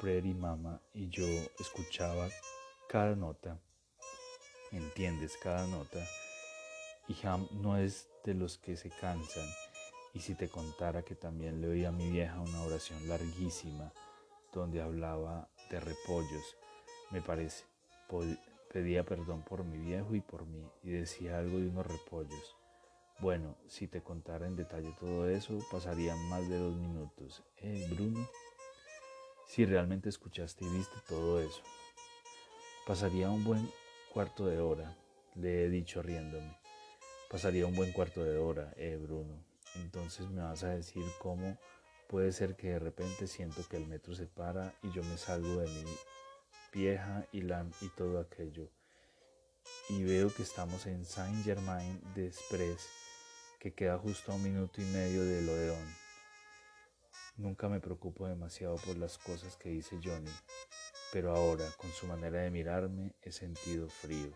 Pretty 0.00 0.32
Mama 0.32 0.80
y 0.94 1.10
yo 1.10 1.26
escuchaba 1.58 2.30
cada 2.88 3.14
nota, 3.14 3.60
entiendes 4.72 5.36
cada 5.36 5.66
nota, 5.66 6.02
y 7.06 7.26
Ham 7.26 7.46
no 7.50 7.76
es 7.76 8.08
de 8.24 8.32
los 8.32 8.56
que 8.56 8.78
se 8.78 8.88
cansan. 8.88 9.46
Y 10.14 10.20
si 10.20 10.34
te 10.34 10.48
contara 10.48 11.02
que 11.02 11.16
también 11.16 11.60
le 11.60 11.68
oí 11.68 11.84
a 11.84 11.92
mi 11.92 12.10
vieja 12.10 12.40
una 12.40 12.62
oración 12.62 13.06
larguísima, 13.06 13.92
donde 14.52 14.80
hablaba 14.80 15.48
de 15.70 15.80
repollos, 15.80 16.56
me 17.10 17.20
parece. 17.20 17.64
Pedía 18.72 19.04
perdón 19.04 19.42
por 19.42 19.64
mi 19.64 19.78
viejo 19.78 20.14
y 20.14 20.20
por 20.20 20.46
mí 20.46 20.64
y 20.82 20.90
decía 20.90 21.38
algo 21.38 21.58
de 21.58 21.68
unos 21.68 21.86
repollos. 21.86 22.56
Bueno, 23.20 23.56
si 23.68 23.86
te 23.86 24.02
contara 24.02 24.46
en 24.46 24.56
detalle 24.56 24.94
todo 24.98 25.28
eso, 25.28 25.58
pasarían 25.70 26.18
más 26.28 26.48
de 26.48 26.58
dos 26.58 26.74
minutos. 26.76 27.42
¿Eh, 27.58 27.86
Bruno? 27.90 28.26
Si 29.46 29.66
realmente 29.66 30.08
escuchaste 30.08 30.64
y 30.64 30.68
viste 30.68 30.96
todo 31.08 31.40
eso. 31.40 31.62
Pasaría 32.86 33.28
un 33.30 33.44
buen 33.44 33.68
cuarto 34.12 34.46
de 34.46 34.58
hora, 34.58 34.96
le 35.34 35.64
he 35.64 35.68
dicho 35.68 36.02
riéndome. 36.02 36.56
Pasaría 37.30 37.66
un 37.66 37.76
buen 37.76 37.92
cuarto 37.92 38.24
de 38.24 38.38
hora, 38.38 38.72
eh, 38.76 38.96
Bruno. 39.00 39.44
Entonces 39.76 40.28
me 40.30 40.42
vas 40.42 40.64
a 40.64 40.70
decir 40.70 41.04
cómo 41.20 41.58
Puede 42.10 42.32
ser 42.32 42.56
que 42.56 42.70
de 42.70 42.80
repente 42.80 43.28
siento 43.28 43.62
que 43.68 43.76
el 43.76 43.86
metro 43.86 44.16
se 44.16 44.26
para 44.26 44.74
y 44.82 44.90
yo 44.90 45.04
me 45.04 45.16
salgo 45.16 45.60
de 45.60 45.68
mi 45.68 45.84
vieja 46.72 47.24
y, 47.30 47.38
y 47.38 47.88
todo 47.96 48.18
aquello. 48.18 48.68
Y 49.88 50.02
veo 50.02 50.34
que 50.34 50.42
estamos 50.42 50.86
en 50.86 51.04
Saint 51.04 51.44
Germain 51.44 52.02
Express, 52.16 52.88
que 53.60 53.74
queda 53.74 53.96
justo 53.96 54.32
a 54.32 54.34
un 54.34 54.42
minuto 54.42 54.82
y 54.82 54.86
medio 54.86 55.22
de 55.24 55.48
Odeón. 55.48 55.96
Nunca 57.36 57.68
me 57.68 57.78
preocupo 57.78 58.26
demasiado 58.26 58.74
por 58.78 58.96
las 58.96 59.16
cosas 59.16 59.56
que 59.56 59.68
dice 59.68 60.00
Johnny, 60.02 60.32
pero 61.12 61.36
ahora, 61.36 61.64
con 61.76 61.92
su 61.92 62.08
manera 62.08 62.40
de 62.40 62.50
mirarme, 62.50 63.14
he 63.22 63.30
sentido 63.30 63.88
frío. 63.88 64.32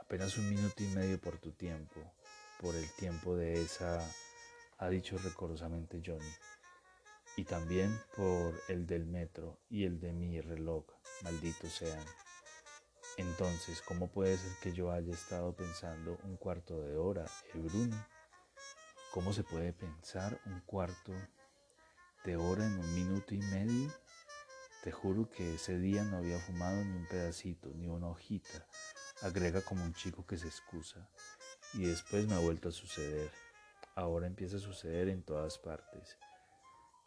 Apenas 0.00 0.36
un 0.36 0.50
minuto 0.50 0.82
y 0.82 0.88
medio 0.88 1.18
por 1.18 1.38
tu 1.38 1.52
tiempo, 1.52 2.12
por 2.60 2.74
el 2.74 2.90
tiempo 2.96 3.36
de 3.36 3.62
esa 3.62 4.06
ha 4.78 4.88
dicho 4.88 5.18
recorosamente 5.18 6.00
Johnny. 6.04 6.32
Y 7.36 7.44
también 7.44 7.96
por 8.16 8.54
el 8.68 8.86
del 8.86 9.06
metro 9.06 9.60
y 9.68 9.84
el 9.84 10.00
de 10.00 10.12
mi 10.12 10.40
reloj, 10.40 10.84
malditos 11.22 11.72
sean. 11.72 12.04
Entonces, 13.16 13.82
¿cómo 13.82 14.10
puede 14.10 14.36
ser 14.36 14.52
que 14.62 14.72
yo 14.72 14.92
haya 14.92 15.12
estado 15.12 15.54
pensando 15.54 16.18
un 16.24 16.36
cuarto 16.36 16.80
de 16.80 16.96
hora, 16.96 17.26
eh, 17.54 17.58
Bruno? 17.58 17.96
¿Cómo 19.12 19.32
se 19.32 19.42
puede 19.42 19.72
pensar 19.72 20.40
un 20.46 20.60
cuarto 20.60 21.12
de 22.24 22.36
hora 22.36 22.64
en 22.64 22.78
un 22.78 22.94
minuto 22.94 23.34
y 23.34 23.38
medio? 23.38 23.90
Te 24.84 24.92
juro 24.92 25.28
que 25.28 25.54
ese 25.54 25.78
día 25.78 26.04
no 26.04 26.18
había 26.18 26.38
fumado 26.38 26.84
ni 26.84 26.96
un 26.96 27.06
pedacito, 27.08 27.70
ni 27.74 27.88
una 27.88 28.08
hojita, 28.08 28.66
agrega 29.22 29.60
como 29.62 29.84
un 29.84 29.94
chico 29.94 30.24
que 30.24 30.38
se 30.38 30.46
excusa. 30.46 31.08
Y 31.74 31.84
después 31.84 32.26
me 32.28 32.34
ha 32.34 32.38
vuelto 32.38 32.68
a 32.68 32.72
suceder 32.72 33.30
ahora 33.98 34.26
empieza 34.26 34.56
a 34.56 34.60
suceder 34.60 35.08
en 35.08 35.22
todas 35.22 35.58
partes. 35.58 36.18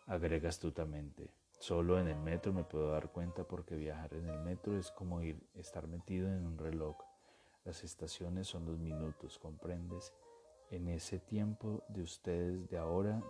Agrega 0.08 0.50
astutamente. 0.50 1.30
Solo 1.60 2.00
en 2.00 2.08
el 2.08 2.20
metro 2.20 2.54
me 2.54 2.64
puedo 2.64 2.92
dar 2.92 3.12
cuenta 3.12 3.44
porque 3.44 3.76
viajar 3.76 4.14
en 4.14 4.28
el 4.28 4.40
metro 4.40 4.78
es 4.78 4.92
como 4.92 5.22
ir, 5.22 5.42
estar 5.56 5.88
metido 5.88 6.28
en 6.28 6.46
un 6.46 6.58
reloj. 6.58 6.98
Las 7.66 7.84
estaciones 7.84 8.48
son 8.48 8.66
dos 8.66 8.80
minutos, 8.80 9.38
¿comprendes? 9.40 10.14
En 10.70 10.88
ese 10.88 11.20
tiempo 11.20 11.84
de 11.90 12.02
ustedes 12.02 12.70
de 12.70 12.78
ahora 12.78 13.22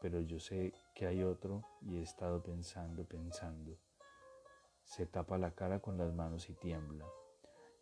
pero 0.00 0.20
yo 0.20 0.38
sé 0.38 0.72
que 0.94 1.06
hay 1.06 1.22
otro 1.22 1.64
y 1.80 1.96
he 1.96 2.02
estado 2.02 2.42
pensando, 2.42 3.04
pensando. 3.04 3.76
Se 4.84 5.06
tapa 5.06 5.38
la 5.38 5.52
cara 5.52 5.80
con 5.80 5.98
las 5.98 6.12
manos 6.12 6.48
y 6.48 6.54
tiembla. 6.54 7.04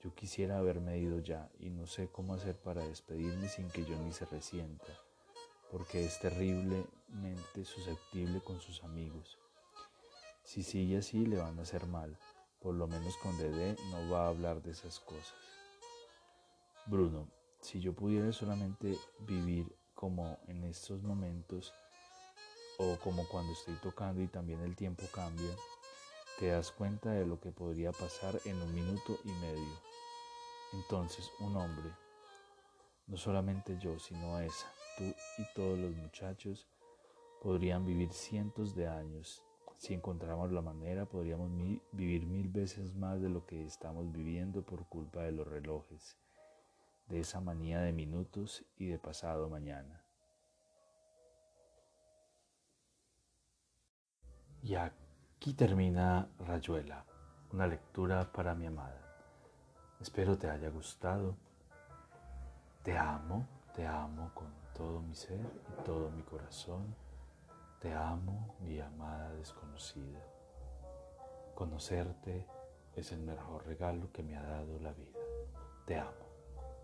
Yo 0.01 0.14
quisiera 0.14 0.59
haberme 0.59 0.99
ido 0.99 1.18
ya 1.18 1.51
y 1.59 1.70
no 1.70 1.87
sé 1.87 2.09
cómo 2.09 2.35
hacer 2.35 2.57
para 2.57 2.87
despedirme 2.87 3.49
sin 3.49 3.68
que 3.68 3.85
Johnny 3.85 4.12
se 4.12 4.27
resienta, 4.27 4.92
porque 5.75 6.05
es 6.05 6.21
terriblemente 6.21 7.65
susceptible 7.65 8.41
con 8.45 8.61
sus 8.61 8.85
amigos. 8.85 9.41
Si 10.45 10.63
sigue 10.63 10.99
así 10.99 11.27
le 11.27 11.39
van 11.39 11.59
a 11.59 11.63
hacer 11.63 11.85
mal, 11.87 12.17
por 12.61 12.77
lo 12.77 12.87
menos 12.87 13.17
con 13.17 13.37
Dede 13.39 13.75
no 13.91 14.09
va 14.09 14.27
a 14.27 14.29
hablar 14.29 14.63
de 14.63 14.71
esas 14.71 15.01
cosas. 15.01 15.35
Bruno, 16.87 17.27
si 17.61 17.81
yo 17.81 17.93
pudiera 17.93 18.33
solamente 18.33 18.97
vivir 19.19 19.67
como 19.97 20.39
en 20.47 20.63
estos 20.63 21.03
momentos 21.03 21.75
o 22.79 22.97
como 23.03 23.27
cuando 23.27 23.53
estoy 23.53 23.75
tocando 23.83 24.23
y 24.23 24.29
también 24.29 24.61
el 24.61 24.77
tiempo 24.77 25.03
cambia, 25.13 25.57
te 26.39 26.51
das 26.51 26.71
cuenta 26.71 27.11
de 27.11 27.27
lo 27.27 27.41
que 27.41 27.51
podría 27.51 27.91
pasar 27.91 28.41
en 28.45 28.63
un 28.63 28.73
minuto 28.73 29.19
y 29.25 29.33
medio. 29.33 29.81
Entonces 30.73 31.33
un 31.41 31.57
hombre, 31.57 31.91
no 33.09 33.17
solamente 33.17 33.77
yo, 33.81 33.99
sino 33.99 34.39
esa, 34.39 34.69
tú 34.97 35.05
y 35.39 35.45
todos 35.55 35.79
los 35.79 35.95
muchachos, 35.97 36.67
podrían 37.43 37.85
vivir 37.85 38.13
cientos 38.13 38.75
de 38.75 38.89
años. 38.89 39.45
Si 39.77 39.95
encontramos 39.95 40.53
la 40.53 40.63
manera, 40.63 41.07
podríamos 41.07 41.51
vivir 41.93 42.27
mil 42.27 42.49
veces 42.49 42.95
más 42.95 43.21
de 43.21 43.29
lo 43.29 43.45
que 43.47 43.65
estamos 43.65 44.11
viviendo 44.13 44.63
por 44.63 44.87
culpa 44.87 45.23
de 45.23 45.33
los 45.33 45.47
relojes 45.47 46.17
de 47.09 47.21
esa 47.21 47.41
manía 47.41 47.81
de 47.81 47.93
minutos 47.93 48.65
y 48.77 48.87
de 48.87 48.99
pasado 48.99 49.49
mañana. 49.49 50.03
Y 54.63 54.75
aquí 54.77 55.53
termina 55.53 56.29
Rayuela, 56.39 57.05
una 57.53 57.67
lectura 57.67 58.33
para 58.33 58.55
mi 58.55 58.67
amada. 58.67 59.01
Espero 60.01 60.39
te 60.39 60.49
haya 60.49 60.71
gustado. 60.71 61.37
Te 62.83 62.97
amo, 62.97 63.47
te 63.75 63.87
amo 63.87 64.31
con 64.35 64.63
todo 64.75 65.01
mi 65.01 65.15
ser 65.15 65.41
y 65.41 65.83
todo 65.85 66.11
mi 66.11 66.23
corazón. 66.23 66.95
Te 67.81 67.93
amo, 67.95 68.55
mi 68.61 68.81
amada 68.81 69.33
desconocida. 69.35 70.21
Conocerte 71.55 72.47
es 72.97 73.13
el 73.13 73.21
mejor 73.21 73.67
regalo 73.67 74.11
que 74.13 74.23
me 74.23 74.37
ha 74.37 74.43
dado 74.43 74.79
la 74.81 74.93
vida. 74.93 75.19
Te 75.87 75.99
amo. 75.99 76.24